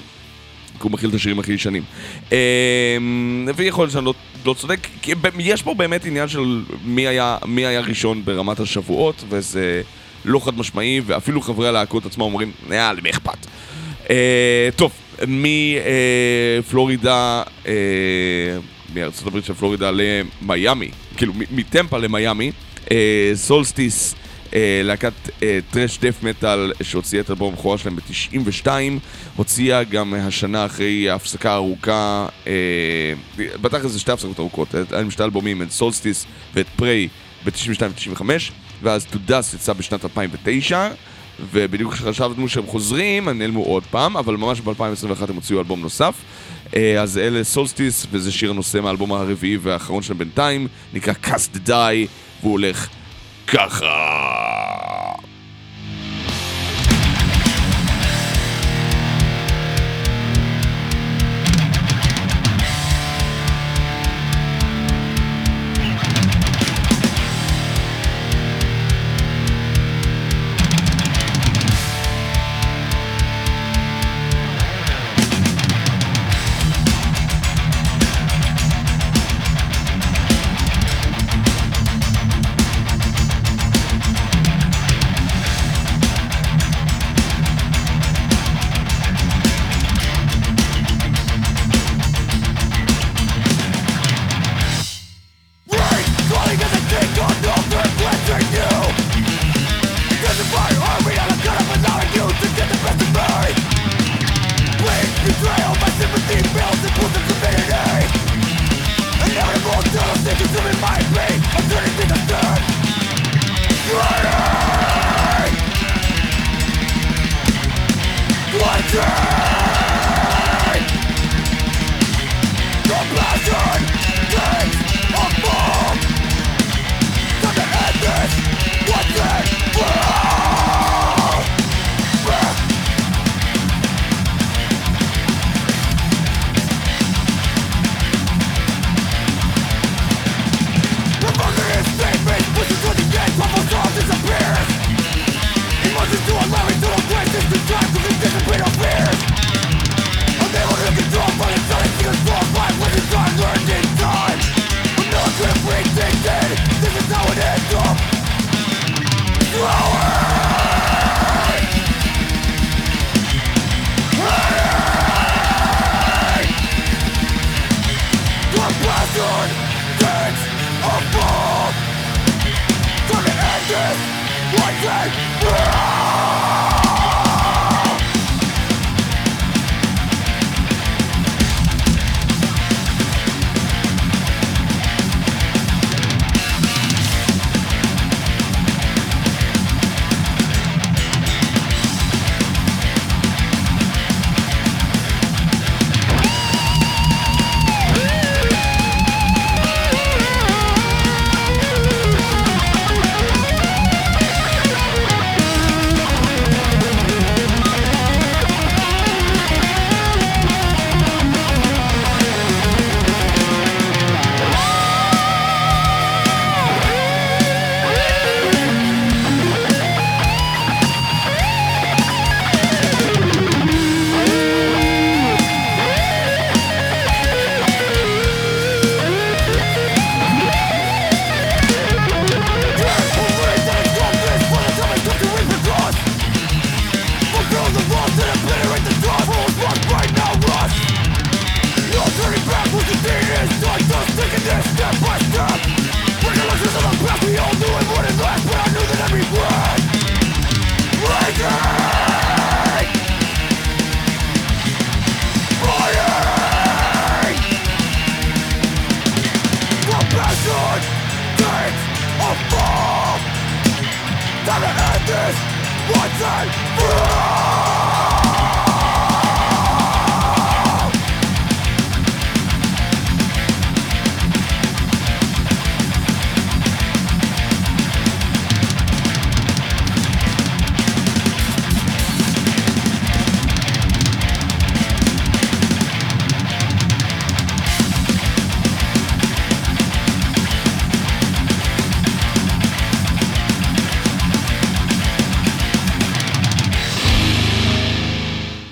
כי 0.74 0.84
הוא 0.84 0.92
מכיל 0.92 1.10
את 1.10 1.16
השירים 1.16 1.40
הכי 1.40 1.54
ישנים. 1.54 1.84
אמ, 2.32 3.48
ויכול 3.56 3.84
להיות 3.84 3.94
שאני 3.94 4.06
לא, 4.06 4.14
לא 4.46 4.54
צודק, 4.54 4.88
כי 5.02 5.14
יש 5.40 5.62
פה 5.62 5.74
באמת 5.74 6.06
עניין 6.06 6.28
של 6.28 6.64
מי 6.86 7.08
היה, 7.08 7.38
מי 7.46 7.66
היה 7.66 7.82
ראשון 7.82 8.26
ברמת 8.26 8.60
השבועות, 8.60 9.24
וזה 9.30 9.82
לא 10.26 10.40
חד 10.40 10.58
משמעי, 10.58 11.02
ואפילו 11.06 11.42
חברי 11.42 11.68
הלהקות 11.68 12.06
עצמם 12.06 12.22
אומרים, 12.22 12.52
יאללה, 12.70 12.94
למי 12.94 13.10
אכפת? 13.10 13.48
אה, 14.10 14.70
טוב, 14.76 14.92
מפלורידה, 15.28 17.44
אה, 17.68 17.74
מארצות 18.96 19.28
הברית 19.28 19.46
של 19.46 19.54
פלורידה 19.54 19.92
למיאמי, 19.92 20.92
כאילו 21.18 21.34
מטמפה 21.52 21.98
למיאמי, 21.98 22.52
אה, 22.92 23.32
סולסטיס, 23.36 24.16
אה, 24.54 24.82
להקת 24.84 25.14
טרש 25.72 25.98
דף 25.98 26.24
מטאל 26.24 26.74
שהוציאה 26.82 27.22
את 27.22 27.30
אלבום 27.30 27.54
הבכורה 27.54 27.78
שלהם 27.78 27.96
ב-92, 27.96 28.68
הוציאה 29.36 29.84
גם 29.84 30.14
השנה 30.14 30.66
אחרי 30.66 31.10
ההפסקה 31.10 31.52
הארוכה, 31.52 32.28
אה, 32.48 32.54
בתכל'ס 33.38 33.92
זה 33.92 34.00
שתי 34.00 34.12
הפסקות 34.12 34.40
ארוכות, 34.40 34.76
היה 34.76 34.84
להם 34.92 35.12
שתי 35.12 35.24
אלבומים, 35.24 35.62
את 35.62 35.72
סולסטיס 35.72 36.26
ואת 36.54 36.68
פריי 36.76 37.08
ב-92 37.46 37.82
ו-95, 37.82 38.22
ואז 38.82 39.08
To 39.14 39.34
יצא 39.56 39.74
בשנת 39.74 40.06
2009. 40.06 40.90
ובדיוק 41.52 41.94
כשחשבנו 41.94 42.50
שהם 42.50 42.66
חוזרים, 42.66 43.28
הם 43.28 43.40
נעלמו 43.40 43.64
עוד 43.64 43.84
פעם, 43.84 44.18
אבל 44.18 44.36
ממש 44.36 44.62
ב-2021 44.62 45.30
הם 45.30 45.36
הוציאו 45.36 45.60
אלבום 45.60 45.82
נוסף. 45.82 46.16
אה, 46.76 47.02
אז 47.02 47.18
אלה 47.18 47.44
סולסטיס, 47.44 48.08
וזה 48.12 48.32
שיר 48.32 48.50
הנושא 48.50 48.78
מהאלבום 48.78 49.12
הרביעי 49.12 49.58
והאחרון 49.58 50.04
שלהם 50.04 50.18
בינתיים, 50.18 50.68
נקרא 50.94 51.14
Cast 51.24 51.68
Die, 51.68 52.08
והוא 52.42 52.52
הולך 52.52 52.88
ככה. 53.48 53.92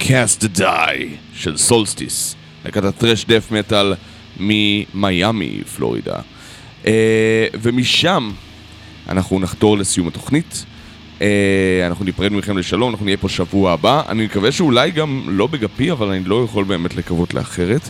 Cast 0.10 0.44
the 0.44 0.60
Die 0.60 1.04
של 1.34 1.58
סולסטיס, 1.58 2.36
להקת 2.66 2.84
הטרש 2.84 3.26
דף 3.26 3.52
מטאל 3.52 3.94
ממיאמי, 4.40 5.62
פלורידה. 5.76 6.16
אה, 6.86 7.48
ומשם 7.62 8.32
אנחנו 9.10 9.40
נחתור 9.40 9.78
לסיום 9.78 10.08
התוכנית. 10.08 10.66
אה, 11.22 11.88
אנחנו 11.88 12.06
ניפרד 12.06 12.32
מכם 12.32 12.58
לשלום, 12.58 12.92
אנחנו 12.92 13.06
נהיה 13.06 13.18
פה 13.18 13.30
שבוע 13.30 13.72
הבא. 13.72 14.02
אני 14.10 14.26
מקווה 14.26 14.52
שאולי 14.52 14.92
גם 14.92 15.24
לא 15.28 15.48
בגפי, 15.48 15.92
אבל 15.92 16.08
אני 16.08 16.24
לא 16.26 16.44
יכול 16.44 16.64
באמת 16.64 16.96
לקוות 16.96 17.34
לאחרת. 17.34 17.90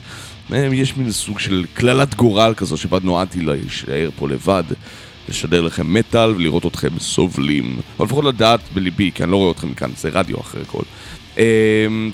אה, 0.54 0.70
יש 0.74 0.98
מין 0.98 1.12
סוג 1.12 1.40
של 1.40 1.66
קללת 1.74 2.16
גורל 2.16 2.54
כזו, 2.58 2.78
שבה 2.78 2.98
נועדתי 3.04 3.42
להישאר 3.42 4.10
פה 4.16 4.30
לבד. 4.30 4.64
לשדר 5.30 5.62
לכם 5.62 5.94
מטאל 5.94 6.30
ולראות 6.30 6.66
אתכם 6.66 7.00
סובלים. 7.00 7.80
או 8.00 8.06
לפחות 8.06 8.26
לדעת 8.26 8.60
בליבי, 8.74 9.12
כי 9.16 9.24
אני 9.24 9.32
לא 9.32 9.38
רואה 9.38 9.52
אתכם 9.52 9.74
כאן, 9.74 9.90
זה 9.98 10.10
רדיו 10.14 10.40
אחרי 10.40 10.62
הכל. 10.62 10.84
Um, 11.40 11.42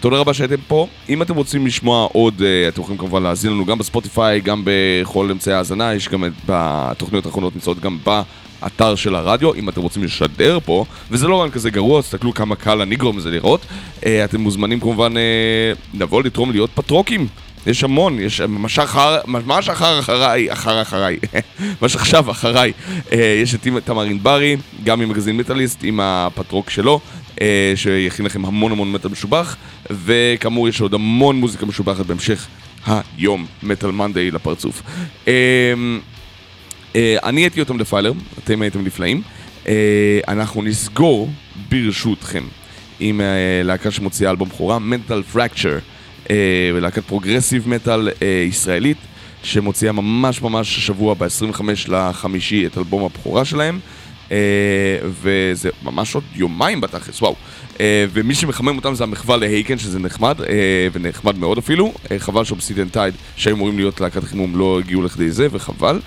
תודה 0.01 0.17
רבה 0.17 0.33
שהייתם 0.33 0.55
פה. 0.67 0.87
אם 1.09 1.21
אתם 1.21 1.35
רוצים 1.35 1.65
לשמוע 1.65 2.07
עוד, 2.13 2.33
uh, 2.39 2.73
אתם 2.73 2.81
יכולים 2.81 2.97
כמובן 2.97 3.23
להאזין 3.23 3.51
לנו 3.51 3.65
גם 3.65 3.77
בספוטיפיי, 3.77 4.41
גם 4.41 4.63
בכל 4.65 5.31
אמצעי 5.31 5.53
ההאזנה, 5.53 5.93
יש 5.93 6.09
גם 6.09 6.23
בתוכניות 6.45 7.25
האחרונות 7.25 7.55
נמצאות 7.55 7.79
גם 7.79 7.97
באתר 8.05 8.95
של 8.95 9.15
הרדיו, 9.15 9.53
אם 9.53 9.69
אתם 9.69 9.81
רוצים 9.81 10.03
לשדר 10.03 10.59
פה, 10.65 10.85
וזה 11.11 11.27
לא 11.27 11.35
רק 11.35 11.53
כזה 11.53 11.69
גרוע, 11.69 12.01
תסתכלו 12.01 12.33
כמה 12.33 12.55
קל 12.55 12.81
הניגרו 12.81 13.13
מזה 13.13 13.31
לראות. 13.31 13.61
Uh, 14.01 14.05
אתם 14.25 14.41
מוזמנים 14.41 14.79
כמובן 14.79 15.13
uh, 15.13 15.97
לבוא 15.99 16.23
לתרום 16.23 16.51
להיות 16.51 16.69
פטרוקים. 16.73 17.27
יש 17.67 17.83
המון, 17.83 18.19
יש 18.19 18.41
ממש 18.41 18.79
אחר, 18.79 19.17
ממש 19.27 19.69
אחר 19.69 19.99
אחריי, 19.99 20.51
אחר 20.53 20.81
אחריי, 20.81 21.17
ממש 21.81 21.95
עכשיו 21.95 22.31
אחריי. 22.31 22.73
אה, 23.11 23.39
יש 23.43 23.55
את 23.55 23.67
תמר 23.85 24.01
ענברי, 24.01 24.57
גם 24.83 24.99
ממגזין 24.99 25.37
מטאליסט, 25.37 25.79
עם 25.83 25.99
הפטרוק 25.99 26.69
שלו, 26.69 26.99
אה, 27.41 27.73
שיכין 27.75 28.25
לכם 28.25 28.45
המון 28.45 28.71
המון 28.71 28.91
מטאל 28.91 29.11
משובח, 29.11 29.55
וכאמור 29.91 30.69
יש 30.69 30.81
עוד 30.81 30.93
המון 30.93 31.35
מוזיקה 31.35 31.65
משובחת 31.65 32.05
בהמשך 32.05 32.47
היום, 32.87 33.45
Metal 33.63 33.91
Monday 33.91 34.31
לפרצוף. 34.31 34.81
אה, 35.27 35.73
אני 37.23 37.41
הייתי 37.41 37.59
יותם 37.59 37.77
Defiler, 37.77 38.13
אתם 38.43 38.61
הייתם 38.61 38.83
נפלאים. 38.83 39.21
אנחנו 40.27 40.61
נסגור 40.61 41.29
ברשותכם 41.69 42.43
עם 42.99 43.21
להקה 43.63 43.91
שמוציאה 43.91 44.31
אלבום 44.31 44.49
בכורה, 44.49 44.77
Mental 44.77 45.35
Fracture. 45.35 45.94
אה, 46.29 46.35
להקת 46.81 47.03
progressive 47.03 47.69
metal 47.69 48.09
אה, 48.21 48.27
ישראלית, 48.47 48.97
שמוציאה 49.43 49.91
ממש 49.91 50.41
ממש 50.41 50.77
השבוע 50.77 51.13
ב-25 51.13 51.61
לחמישי 51.87 52.65
את 52.65 52.77
אלבום 52.77 53.03
הבכורה 53.03 53.45
שלהם. 53.45 53.79
אה, 54.31 54.37
וזה 55.03 55.69
ממש 55.83 56.15
עוד 56.15 56.23
יומיים 56.35 56.81
בתכלס, 56.81 57.21
וואו. 57.21 57.35
אה, 57.79 58.05
ומי 58.13 58.35
שמחמם 58.35 58.77
אותם 58.77 58.95
זה 58.95 59.03
המחווה 59.03 59.37
ל 59.37 59.43
Haken, 59.43 59.77
שזה 59.77 59.99
נחמד, 59.99 60.41
אה, 60.41 60.87
ונחמד 60.93 61.37
מאוד 61.37 61.57
אפילו. 61.57 61.93
אה, 62.11 62.19
חבל 62.19 62.43
ש 62.43 62.53
Obsidian 62.53 62.89
Tide, 62.89 63.13
שהיו 63.35 63.55
אמורים 63.55 63.77
להיות 63.77 64.01
להקת 64.01 64.23
החימום, 64.23 64.57
לא 64.57 64.79
הגיעו 64.79 65.01
לכדי 65.01 65.31
זה, 65.31 65.47
וחבל. 65.51 65.99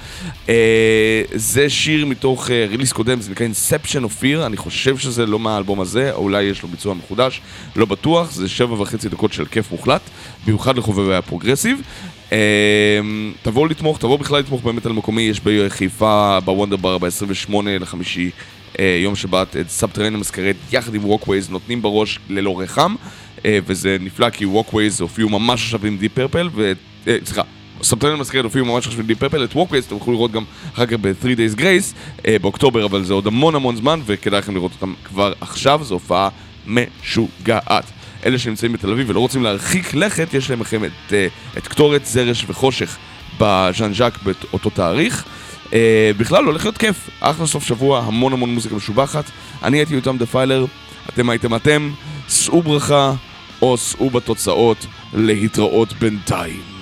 זה 1.34 1.70
שיר 1.70 2.06
מתוך 2.06 2.50
release 2.50 2.92
קודם, 2.92 3.20
זה 3.20 3.30
נקרא 3.30 3.46
Inception 3.46 4.04
of 4.04 4.22
Fear, 4.22 4.46
אני 4.46 4.56
חושב 4.56 4.98
שזה 4.98 5.26
לא 5.26 5.38
מהאלבום 5.38 5.80
הזה, 5.80 6.12
או 6.12 6.22
אולי 6.22 6.42
יש 6.42 6.62
לו 6.62 6.68
ביצוע 6.68 6.94
מחודש, 6.94 7.40
לא 7.76 7.86
בטוח, 7.86 8.32
זה 8.32 8.48
שבע 8.48 8.80
וחצי 8.80 9.08
דקות 9.08 9.32
של 9.32 9.44
כיף 9.44 9.70
מוחלט, 9.70 10.00
במיוחד 10.46 10.78
לחובבי 10.78 11.14
ה 11.14 11.19
progressive. 11.19 11.82
תבואו 13.42 13.66
לתמוך, 13.66 13.98
תבואו 13.98 14.18
בכלל 14.18 14.38
לתמוך 14.38 14.62
במטאל 14.62 14.92
מקומי, 14.92 15.22
יש 15.22 15.40
בחיפה, 15.44 16.38
ב 16.44 16.76
Wunderbar, 16.76 16.98
ב-28 16.98 17.52
לחמישי, 17.80 18.30
יום 19.02 19.16
שבת, 19.16 19.56
את 19.56 19.70
Subterranean 19.70 20.18
Masquerade 20.18 20.56
יחד 20.72 20.94
עם 20.94 21.04
Walkways, 21.04 21.50
נותנים 21.50 21.82
בראש 21.82 22.18
ללא 22.28 22.60
רחם, 22.60 22.94
אה, 23.36 23.40
וזה 23.66 23.96
נפלא 24.00 24.30
כי 24.30 24.46
Walkways 24.46 25.00
הופיעו 25.00 25.28
ממש 25.28 25.64
עכשיו 25.64 25.86
עם 25.86 25.98
Deep 25.98 26.14
Purple, 26.14 26.48
ו... 26.54 26.72
סליחה. 27.24 27.42
Subterranean 27.82 28.16
Masquerade 28.16 28.44
הופיעו 28.44 28.66
ממש 28.66 28.86
עם 28.98 29.06
Deep 29.06 29.18
Purple, 29.18 29.44
את 29.44 29.54
Walkways 29.54 29.84
אתם 29.84 29.96
יכולים 29.96 30.14
לראות 30.14 30.32
גם 30.32 30.44
אחר 30.74 30.86
כך 30.86 30.92
ב-3 30.92 31.24
Days 31.24 31.58
Grace 31.58 32.18
אה, 32.18 32.24
באוקטובר, 32.40 32.84
אבל 32.86 33.04
זה 33.04 33.14
עוד 33.14 33.26
המון 33.26 33.54
המון 33.54 33.76
זמן, 33.76 34.00
וכדאי 34.06 34.38
לכם 34.38 34.54
לראות 34.54 34.72
אותם 34.72 34.94
כבר 35.04 35.32
עכשיו, 35.40 35.80
זו 35.82 35.94
הופעה 35.94 36.28
משוגעת. 36.66 37.84
אלה 38.26 38.38
שנמצאים 38.38 38.72
בתל 38.72 38.90
אביב 38.90 39.10
ולא 39.10 39.20
רוצים 39.20 39.42
להרחיק 39.42 39.94
לכת, 39.94 40.34
יש 40.34 40.50
להם 40.50 40.60
לכם 40.60 40.84
את, 40.84 41.12
אה, 41.12 41.26
את 41.58 41.68
קטורת 41.68 42.06
זרש 42.06 42.44
וחושך 42.48 42.96
בז'אן 43.40 43.94
ז'אק 43.94 44.18
באותו 44.22 44.70
תאריך. 44.70 45.24
Uh, 45.70 45.74
בכלל 46.16 46.44
הולך 46.44 46.64
להיות 46.64 46.78
כיף, 46.78 47.10
אחלה 47.20 47.46
סוף 47.46 47.64
שבוע, 47.64 47.98
המון 47.98 48.32
המון 48.32 48.54
מוזיקה 48.54 48.74
משובחת. 48.74 49.24
אני 49.62 49.76
הייתי 49.76 49.94
יותם 49.94 50.18
דפיילר, 50.18 50.64
אתם 51.08 51.30
הייתם 51.30 51.54
אתם, 51.54 51.90
שאו 52.28 52.62
ברכה 52.62 53.12
או 53.62 53.78
שאו 53.78 54.10
בתוצאות, 54.10 54.86
להתראות 55.14 55.92
בינתיים. 55.92 56.77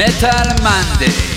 מטאל 0.00 0.48
מנדי 0.62 1.29